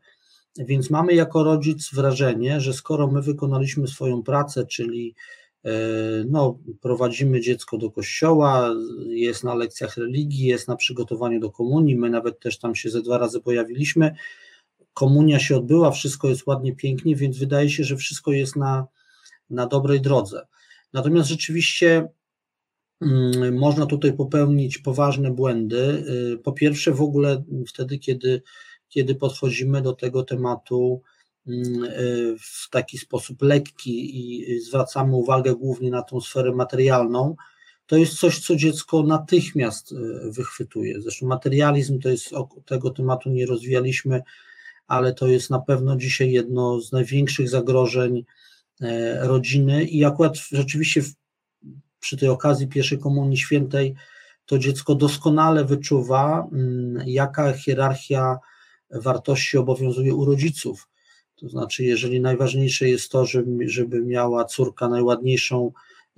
Więc 0.56 0.90
mamy 0.90 1.14
jako 1.14 1.44
rodzic 1.44 1.90
wrażenie, 1.94 2.60
że 2.60 2.72
skoro 2.72 3.06
my 3.06 3.22
wykonaliśmy 3.22 3.88
swoją 3.88 4.22
pracę, 4.22 4.66
czyli 4.66 5.14
e, 5.14 5.39
no, 6.26 6.58
prowadzimy 6.80 7.40
dziecko 7.40 7.78
do 7.78 7.90
kościoła, 7.90 8.74
jest 9.06 9.44
na 9.44 9.54
lekcjach 9.54 9.96
religii, 9.96 10.46
jest 10.46 10.68
na 10.68 10.76
przygotowaniu 10.76 11.40
do 11.40 11.50
komunii, 11.50 11.96
my 11.96 12.10
nawet 12.10 12.40
też 12.40 12.58
tam 12.58 12.74
się 12.74 12.90
ze 12.90 13.02
dwa 13.02 13.18
razy 13.18 13.40
pojawiliśmy, 13.40 14.14
komunia 14.94 15.38
się 15.38 15.56
odbyła, 15.56 15.90
wszystko 15.90 16.28
jest 16.28 16.46
ładnie, 16.46 16.76
pięknie, 16.76 17.16
więc 17.16 17.38
wydaje 17.38 17.70
się, 17.70 17.84
że 17.84 17.96
wszystko 17.96 18.32
jest 18.32 18.56
na, 18.56 18.86
na 19.50 19.66
dobrej 19.66 20.00
drodze. 20.00 20.46
Natomiast 20.92 21.28
rzeczywiście 21.28 22.08
mm, 23.00 23.58
można 23.58 23.86
tutaj 23.86 24.12
popełnić 24.12 24.78
poważne 24.78 25.30
błędy. 25.30 26.04
Y, 26.34 26.38
po 26.38 26.52
pierwsze, 26.52 26.92
w 26.92 27.02
ogóle 27.02 27.44
wtedy, 27.66 27.98
kiedy 27.98 28.42
kiedy 28.90 29.14
podchodzimy 29.14 29.82
do 29.82 29.92
tego 29.92 30.22
tematu 30.22 31.02
w 32.40 32.70
taki 32.70 32.98
sposób 32.98 33.42
lekki 33.42 34.18
i 34.18 34.60
zwracamy 34.60 35.16
uwagę 35.16 35.54
głównie 35.54 35.90
na 35.90 36.02
tą 36.02 36.20
sferę 36.20 36.52
materialną, 36.52 37.36
to 37.86 37.96
jest 37.96 38.18
coś, 38.18 38.38
co 38.38 38.56
dziecko 38.56 39.02
natychmiast 39.02 39.92
y, 39.92 39.96
wychwytuje. 40.30 41.00
Zresztą 41.00 41.26
materializm 41.26 42.00
to 42.00 42.08
jest, 42.08 42.30
tego 42.66 42.90
tematu 42.90 43.30
nie 43.30 43.46
rozwijaliśmy, 43.46 44.22
ale 44.86 45.14
to 45.14 45.26
jest 45.26 45.50
na 45.50 45.58
pewno 45.60 45.96
dzisiaj 45.96 46.32
jedno 46.32 46.80
z 46.80 46.92
największych 46.92 47.48
zagrożeń 47.48 48.24
e, 48.80 49.26
rodziny 49.26 49.84
i 49.84 50.04
akurat 50.04 50.36
rzeczywiście 50.52 51.02
przy 52.00 52.16
tej 52.16 52.28
okazji 52.28 52.68
pierwszej 52.68 52.98
komunii 52.98 53.36
świętej 53.36 53.94
to 54.46 54.58
dziecko 54.58 54.94
doskonale 54.94 55.64
wyczuwa, 55.64 56.48
mm, 56.52 57.02
jaka 57.06 57.52
hierarchia 57.52 58.38
wartości 58.90 59.58
obowiązuje 59.58 60.14
u 60.14 60.24
rodziców. 60.24 60.88
To 61.40 61.48
znaczy, 61.48 61.84
jeżeli 61.84 62.20
najważniejsze 62.20 62.88
jest 62.88 63.10
to, 63.10 63.26
żeby, 63.26 63.68
żeby 63.68 64.02
miała 64.02 64.44
córka 64.44 64.88
najładniejszą 64.88 65.72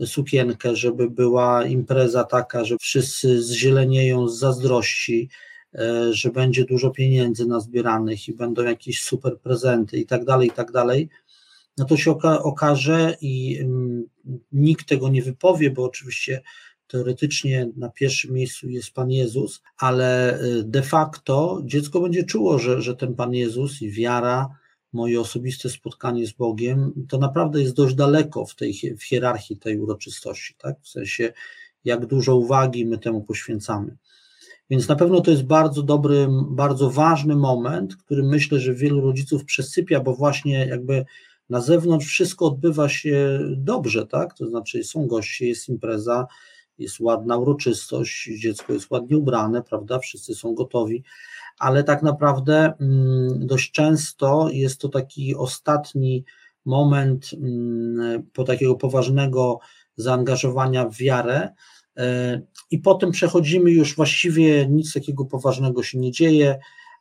sukienkę, 0.06 0.76
żeby 0.76 1.10
była 1.10 1.66
impreza 1.66 2.24
taka, 2.24 2.64
że 2.64 2.76
wszyscy 2.80 3.42
zzielenieją 3.42 4.28
z 4.28 4.38
zazdrości, 4.38 5.28
e, 5.74 6.12
że 6.12 6.30
będzie 6.30 6.64
dużo 6.64 6.90
pieniędzy 6.90 7.46
nazbieranych 7.46 8.28
i 8.28 8.32
będą 8.32 8.62
jakieś 8.62 9.02
super 9.02 9.40
prezenty 9.40 9.98
i 9.98 10.06
tak 10.06 10.24
dalej, 10.24 10.48
i 10.48 10.52
tak 10.52 10.72
dalej, 10.72 11.08
no 11.78 11.84
to 11.84 11.96
się 11.96 12.10
oka 12.10 12.42
okaże 12.42 13.16
i 13.20 13.58
mm, 13.60 14.04
nikt 14.52 14.88
tego 14.88 15.08
nie 15.08 15.22
wypowie, 15.22 15.70
bo 15.70 15.84
oczywiście 15.84 16.42
teoretycznie 16.86 17.68
na 17.76 17.88
pierwszym 17.88 18.34
miejscu 18.34 18.68
jest 18.68 18.90
Pan 18.90 19.10
Jezus, 19.10 19.62
ale 19.78 20.40
y, 20.42 20.62
de 20.64 20.82
facto 20.82 21.62
dziecko 21.64 22.00
będzie 22.00 22.24
czuło, 22.24 22.58
że, 22.58 22.82
że 22.82 22.96
ten 22.96 23.14
Pan 23.14 23.34
Jezus 23.34 23.82
i 23.82 23.90
wiara, 23.90 24.61
moje 24.92 25.20
osobiste 25.20 25.70
spotkanie 25.70 26.26
z 26.26 26.32
Bogiem, 26.32 27.06
to 27.08 27.18
naprawdę 27.18 27.62
jest 27.62 27.74
dość 27.74 27.94
daleko 27.94 28.46
w 28.46 28.54
tej 28.54 28.96
w 28.98 29.04
hierarchii 29.04 29.56
tej 29.56 29.78
uroczystości, 29.78 30.54
tak? 30.58 30.76
W 30.82 30.88
sensie, 30.88 31.32
jak 31.84 32.06
dużo 32.06 32.36
uwagi 32.36 32.86
my 32.86 32.98
temu 32.98 33.20
poświęcamy. 33.20 33.96
Więc 34.70 34.88
na 34.88 34.96
pewno 34.96 35.20
to 35.20 35.30
jest 35.30 35.42
bardzo 35.42 35.82
dobry, 35.82 36.28
bardzo 36.50 36.90
ważny 36.90 37.36
moment, 37.36 37.96
który 37.96 38.22
myślę, 38.22 38.60
że 38.60 38.74
wielu 38.74 39.00
rodziców 39.00 39.44
przesypia, 39.44 40.00
bo 40.00 40.14
właśnie 40.14 40.66
jakby 40.66 41.04
na 41.50 41.60
zewnątrz 41.60 42.06
wszystko 42.06 42.46
odbywa 42.46 42.88
się 42.88 43.38
dobrze, 43.56 44.06
tak? 44.06 44.34
To 44.34 44.48
znaczy 44.48 44.84
są 44.84 45.06
goście, 45.06 45.46
jest 45.46 45.68
impreza, 45.68 46.26
jest 46.78 47.00
ładna 47.00 47.36
uroczystość, 47.36 48.30
dziecko 48.38 48.72
jest 48.72 48.90
ładnie 48.90 49.18
ubrane, 49.18 49.62
prawda, 49.62 49.98
wszyscy 49.98 50.34
są 50.34 50.54
gotowi, 50.54 51.02
ale 51.62 51.84
tak 51.84 52.02
naprawdę 52.02 52.72
mm, 52.80 53.46
dość 53.46 53.72
często 53.72 54.48
jest 54.52 54.80
to 54.80 54.88
taki 54.88 55.36
ostatni 55.36 56.24
moment 56.64 57.30
mm, 57.34 58.22
po 58.32 58.44
takiego 58.44 58.74
poważnego 58.74 59.58
zaangażowania 59.96 60.88
w 60.88 60.96
wiarę, 60.96 61.48
e, 61.96 62.40
i 62.70 62.78
potem 62.78 63.10
przechodzimy 63.10 63.70
już 63.70 63.96
właściwie 63.96 64.66
nic 64.66 64.92
takiego 64.92 65.24
poważnego 65.24 65.82
się 65.82 65.98
nie 65.98 66.10
dzieje. 66.10 66.58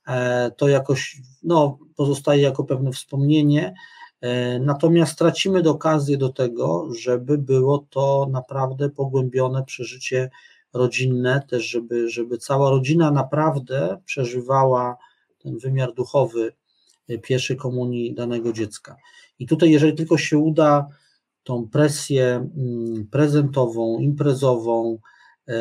E, 0.08 0.52
to 0.52 0.68
jakoś 0.68 1.22
no, 1.44 1.80
pozostaje 1.96 2.42
jako 2.42 2.64
pewne 2.64 2.92
wspomnienie, 2.92 3.74
E, 4.22 4.60
natomiast 4.60 5.20
tracimy 5.20 5.70
okazję 5.70 6.18
do 6.18 6.30
tego, 6.30 6.88
żeby 6.94 7.38
było 7.38 7.86
to 7.90 8.28
naprawdę 8.32 8.90
pogłębione 8.90 9.64
przeżycie 9.64 10.30
rodzinne, 10.74 11.42
też 11.50 11.70
żeby, 11.70 12.10
żeby 12.10 12.38
cała 12.38 12.70
rodzina 12.70 13.12
naprawdę 13.12 13.98
przeżywała 14.06 14.98
ten 15.40 15.58
wymiar 15.58 15.94
duchowy 15.94 16.54
e, 17.10 17.18
pierwszej 17.18 17.58
komunii 17.58 18.14
danego 18.14 18.54
dziecka. 18.54 18.96
I 19.40 19.48
tutaj, 19.48 19.72
jeżeli 19.72 19.94
tylko 19.94 20.18
się 20.18 20.38
uda 20.38 20.88
tą 21.44 21.70
presję 21.70 22.50
mm, 22.58 23.08
prezentową, 23.12 24.00
imprezową, 24.00 24.98
e, 25.48 25.54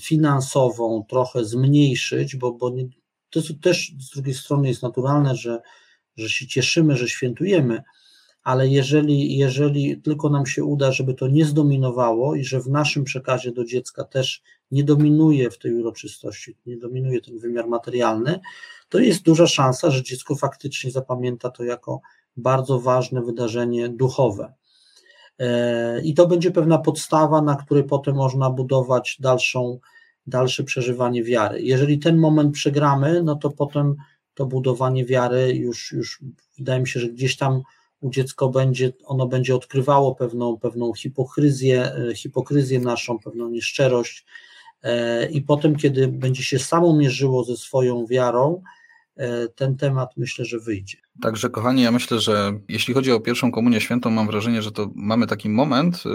finansową 0.00 1.04
trochę 1.08 1.44
zmniejszyć, 1.44 2.36
bo, 2.36 2.52
bo 2.52 2.70
nie, 2.70 2.88
to 3.30 3.40
też 3.62 3.92
z 4.00 4.10
drugiej 4.10 4.34
strony 4.34 4.68
jest 4.68 4.82
naturalne, 4.82 5.36
że 5.36 5.60
że 6.18 6.28
się 6.28 6.46
cieszymy, 6.46 6.96
że 6.96 7.08
świętujemy, 7.08 7.82
ale 8.44 8.68
jeżeli, 8.68 9.36
jeżeli 9.36 10.00
tylko 10.02 10.28
nam 10.28 10.46
się 10.46 10.64
uda, 10.64 10.92
żeby 10.92 11.14
to 11.14 11.28
nie 11.28 11.44
zdominowało 11.44 12.34
i 12.34 12.44
że 12.44 12.60
w 12.60 12.66
naszym 12.66 13.04
przekazie 13.04 13.52
do 13.52 13.64
dziecka 13.64 14.04
też 14.04 14.42
nie 14.70 14.84
dominuje 14.84 15.50
w 15.50 15.58
tej 15.58 15.74
uroczystości, 15.74 16.56
nie 16.66 16.76
dominuje 16.76 17.20
ten 17.20 17.38
wymiar 17.38 17.68
materialny, 17.68 18.40
to 18.88 18.98
jest 18.98 19.22
duża 19.22 19.46
szansa, 19.46 19.90
że 19.90 20.02
dziecko 20.02 20.36
faktycznie 20.36 20.90
zapamięta 20.90 21.50
to 21.50 21.64
jako 21.64 22.00
bardzo 22.36 22.80
ważne 22.80 23.22
wydarzenie 23.22 23.88
duchowe. 23.88 24.52
E, 25.38 26.02
I 26.02 26.14
to 26.14 26.26
będzie 26.26 26.50
pewna 26.50 26.78
podstawa, 26.78 27.42
na 27.42 27.56
której 27.56 27.84
potem 27.84 28.14
można 28.14 28.50
budować 28.50 29.16
dalszą, 29.20 29.78
dalsze 30.26 30.64
przeżywanie 30.64 31.24
wiary. 31.24 31.62
Jeżeli 31.62 31.98
ten 31.98 32.16
moment 32.16 32.54
przegramy, 32.54 33.22
no 33.22 33.36
to 33.36 33.50
potem 33.50 33.96
to 34.34 34.46
budowanie 34.46 35.04
wiary 35.04 35.54
już, 35.54 35.92
już 35.92 36.22
wydaje 36.58 36.80
mi 36.80 36.88
się, 36.88 37.00
że 37.00 37.08
gdzieś 37.08 37.36
tam 37.36 37.62
u 38.00 38.10
dziecka 38.10 38.48
będzie, 38.48 38.92
ono 39.04 39.26
będzie 39.26 39.54
odkrywało 39.54 40.14
pewną, 40.14 40.58
pewną 40.58 40.94
hipokryzję, 40.94 41.92
hipokryzję 42.14 42.80
naszą, 42.80 43.18
pewną 43.18 43.48
nieszczerość 43.48 44.26
i 45.30 45.42
potem, 45.42 45.76
kiedy 45.76 46.08
będzie 46.08 46.42
się 46.42 46.58
samo 46.58 46.96
mierzyło 46.96 47.44
ze 47.44 47.56
swoją 47.56 48.06
wiarą, 48.06 48.62
E, 49.18 49.48
ten 49.48 49.76
temat 49.76 50.16
myślę, 50.16 50.44
że 50.44 50.58
wyjdzie. 50.58 50.98
Także, 51.22 51.50
kochani, 51.50 51.82
ja 51.82 51.92
myślę, 51.92 52.20
że 52.20 52.60
jeśli 52.68 52.94
chodzi 52.94 53.12
o 53.12 53.20
pierwszą 53.20 53.52
komunię 53.52 53.80
świętą, 53.80 54.10
mam 54.10 54.26
wrażenie, 54.26 54.62
że 54.62 54.72
to 54.72 54.90
mamy 54.94 55.26
taki 55.26 55.48
moment 55.48 56.02
y, 56.06 56.08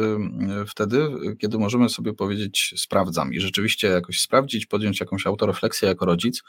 y, 0.61 0.65
wtedy, 0.65 1.07
kiedy 1.39 1.57
możemy 1.57 1.89
sobie 1.89 2.13
powiedzieć, 2.13 2.73
sprawdzam 2.77 3.33
i 3.33 3.39
rzeczywiście 3.39 3.87
jakoś 3.87 4.21
sprawdzić, 4.21 4.65
podjąć 4.65 4.99
jakąś 4.99 5.27
autorefleksję 5.27 5.87
jako 5.87 6.05
rodzic, 6.05 6.43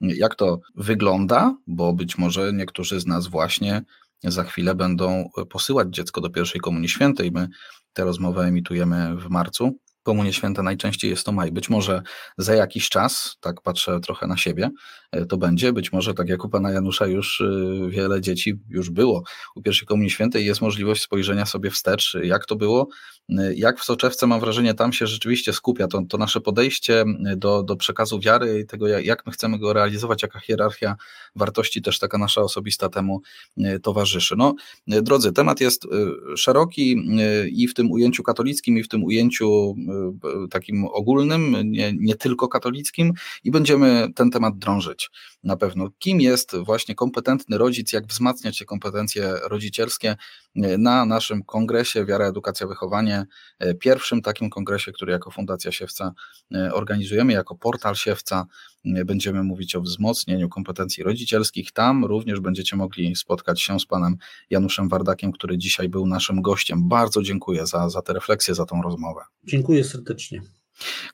jak 0.00 0.34
to 0.34 0.60
wygląda, 0.74 1.56
bo 1.66 1.92
być 1.92 2.18
może 2.18 2.52
niektórzy 2.52 3.00
z 3.00 3.06
nas 3.06 3.26
właśnie 3.26 3.82
za 4.24 4.44
chwilę 4.44 4.74
będą 4.74 5.30
posyłać 5.50 5.88
dziecko 5.90 6.20
do 6.20 6.30
pierwszej 6.30 6.60
komunii 6.60 6.88
świętej. 6.88 7.32
My 7.32 7.48
tę 7.92 8.04
rozmowę 8.04 8.42
emitujemy 8.42 9.16
w 9.16 9.28
marcu. 9.28 9.78
Komunie 10.06 10.32
Święta 10.32 10.62
najczęściej 10.62 11.10
jest 11.10 11.26
to 11.26 11.32
maj. 11.32 11.52
Być 11.52 11.70
może 11.70 12.02
za 12.38 12.54
jakiś 12.54 12.88
czas, 12.88 13.36
tak 13.40 13.60
patrzę 13.60 14.00
trochę 14.00 14.26
na 14.26 14.36
siebie, 14.36 14.70
e, 15.12 15.26
to 15.26 15.36
będzie. 15.36 15.72
Być 15.72 15.92
może, 15.92 16.14
tak 16.14 16.28
jak 16.28 16.44
u 16.44 16.48
pana 16.48 16.70
Janusza, 16.70 17.06
już 17.06 17.40
e, 17.40 17.90
wiele 17.90 18.20
dzieci 18.20 18.54
już 18.68 18.90
było 18.90 19.22
u 19.56 19.62
pierwszej 19.62 19.86
Komunii 19.86 20.10
Świętej. 20.10 20.46
Jest 20.46 20.60
możliwość 20.60 21.02
spojrzenia 21.02 21.46
sobie 21.46 21.70
wstecz, 21.70 22.16
jak 22.22 22.46
to 22.46 22.56
było. 22.56 22.88
E, 23.38 23.54
jak 23.54 23.80
w 23.80 23.84
soczewce, 23.84 24.26
mam 24.26 24.40
wrażenie, 24.40 24.74
tam 24.74 24.92
się 24.92 25.06
rzeczywiście 25.06 25.52
skupia 25.52 25.88
to, 25.88 26.02
to 26.08 26.18
nasze 26.18 26.40
podejście 26.40 27.04
do, 27.36 27.62
do 27.62 27.76
przekazu 27.76 28.20
wiary 28.20 28.60
i 28.60 28.66
tego, 28.66 28.88
jak 28.88 29.26
my 29.26 29.32
chcemy 29.32 29.58
go 29.58 29.72
realizować, 29.72 30.22
jaka 30.22 30.40
hierarchia 30.40 30.96
wartości 31.36 31.82
też 31.82 31.98
taka 31.98 32.18
nasza 32.18 32.40
osobista 32.40 32.88
temu 32.88 33.22
towarzyszy. 33.82 34.34
No, 34.38 34.54
drodzy, 34.86 35.32
temat 35.32 35.60
jest 35.60 35.86
szeroki 36.36 36.96
i 37.52 37.68
w 37.68 37.74
tym 37.74 37.90
ujęciu 37.90 38.22
katolickim, 38.22 38.78
i 38.78 38.82
w 38.82 38.88
tym 38.88 39.04
ujęciu 39.04 39.74
takim 40.50 40.84
ogólnym, 40.84 41.56
nie, 41.64 41.92
nie 41.98 42.14
tylko 42.14 42.48
katolickim 42.48 43.12
i 43.44 43.50
będziemy 43.50 44.08
ten 44.14 44.30
temat 44.30 44.58
drążyć 44.58 45.10
na 45.44 45.56
pewno. 45.56 45.88
Kim 45.98 46.20
jest 46.20 46.56
właśnie 46.56 46.94
kompetentny 46.94 47.58
rodzic, 47.58 47.92
jak 47.92 48.06
wzmacniać 48.06 48.58
te 48.58 48.64
kompetencje 48.64 49.34
rodzicielskie 49.42 50.16
na 50.78 51.04
naszym 51.04 51.42
kongresie 51.42 52.04
Wiara, 52.04 52.26
Edukacja, 52.26 52.66
Wychowanie, 52.66 53.24
pierwszym 53.80 54.22
takim 54.22 54.50
kongresie, 54.50 54.92
który 54.92 55.12
jako 55.12 55.30
Fundacja 55.30 55.72
Siewca 55.72 56.12
organizujemy, 56.72 57.32
jako 57.32 57.54
portal 57.54 57.94
Siewca. 57.94 58.46
Będziemy 59.04 59.42
mówić 59.42 59.76
o 59.76 59.80
wzmocnieniu 59.80 60.48
kompetencji 60.48 61.02
rodzicielskich. 61.02 61.72
Tam 61.72 62.04
również 62.04 62.40
będziecie 62.40 62.76
mogli 62.76 63.16
spotkać 63.16 63.62
się 63.62 63.80
z 63.80 63.86
panem 63.86 64.16
Januszem 64.50 64.88
Wardakiem, 64.88 65.32
który 65.32 65.58
dzisiaj 65.58 65.88
był 65.88 66.06
naszym 66.06 66.42
gościem. 66.42 66.88
Bardzo 66.88 67.22
dziękuję 67.22 67.66
za, 67.66 67.88
za 67.88 68.02
tę 68.02 68.12
refleksję, 68.12 68.54
za 68.54 68.64
tą 68.64 68.82
rozmowę. 68.82 69.20
Dziękuję 69.44 69.84
serdecznie. 69.84 70.42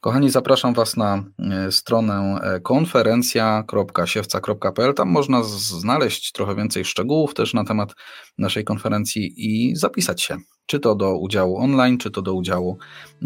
Kochani, 0.00 0.30
zapraszam 0.30 0.74
Was 0.74 0.96
na 0.96 1.24
e, 1.38 1.72
stronę 1.72 2.40
e, 2.42 2.60
konferencja.siewca.pl. 2.60 4.94
Tam 4.94 5.08
można 5.08 5.42
znaleźć 5.42 6.32
trochę 6.32 6.54
więcej 6.54 6.84
szczegółów 6.84 7.34
też 7.34 7.54
na 7.54 7.64
temat 7.64 7.94
naszej 8.38 8.64
konferencji 8.64 9.34
i 9.36 9.76
zapisać 9.76 10.22
się, 10.22 10.36
czy 10.66 10.80
to 10.80 10.94
do 10.94 11.18
udziału 11.18 11.56
online, 11.56 11.98
czy 11.98 12.10
to 12.10 12.22
do 12.22 12.34
udziału 12.34 12.78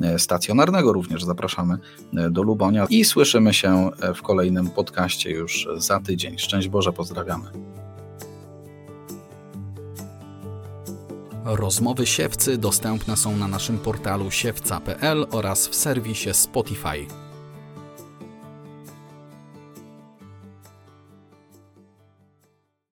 e, 0.03 0.19
stacjonarnego. 0.19 0.93
Również 0.93 1.25
zapraszamy 1.25 1.79
do 2.31 2.43
Lubonia 2.43 2.87
i 2.91 3.05
słyszymy 3.05 3.55
się 3.55 3.91
w 4.15 4.23
kolejnym 4.23 4.71
podcaście 4.71 5.31
już 5.31 5.69
za 5.77 6.01
tydzień. 6.01 6.39
Szczęść 6.39 6.69
Boże, 6.69 6.93
pozdrawiamy. 6.93 7.86
Rozmowy 11.49 12.07
siewcy 12.07 12.59
dostępne 12.59 13.17
są 13.17 13.37
na 13.37 13.49
naszym 13.49 13.79
portalu 13.79 14.31
siewca.pl 14.31 15.27
oraz 15.31 15.69
w 15.69 15.75
serwisie 15.75 16.35
Spotify. 16.35 17.26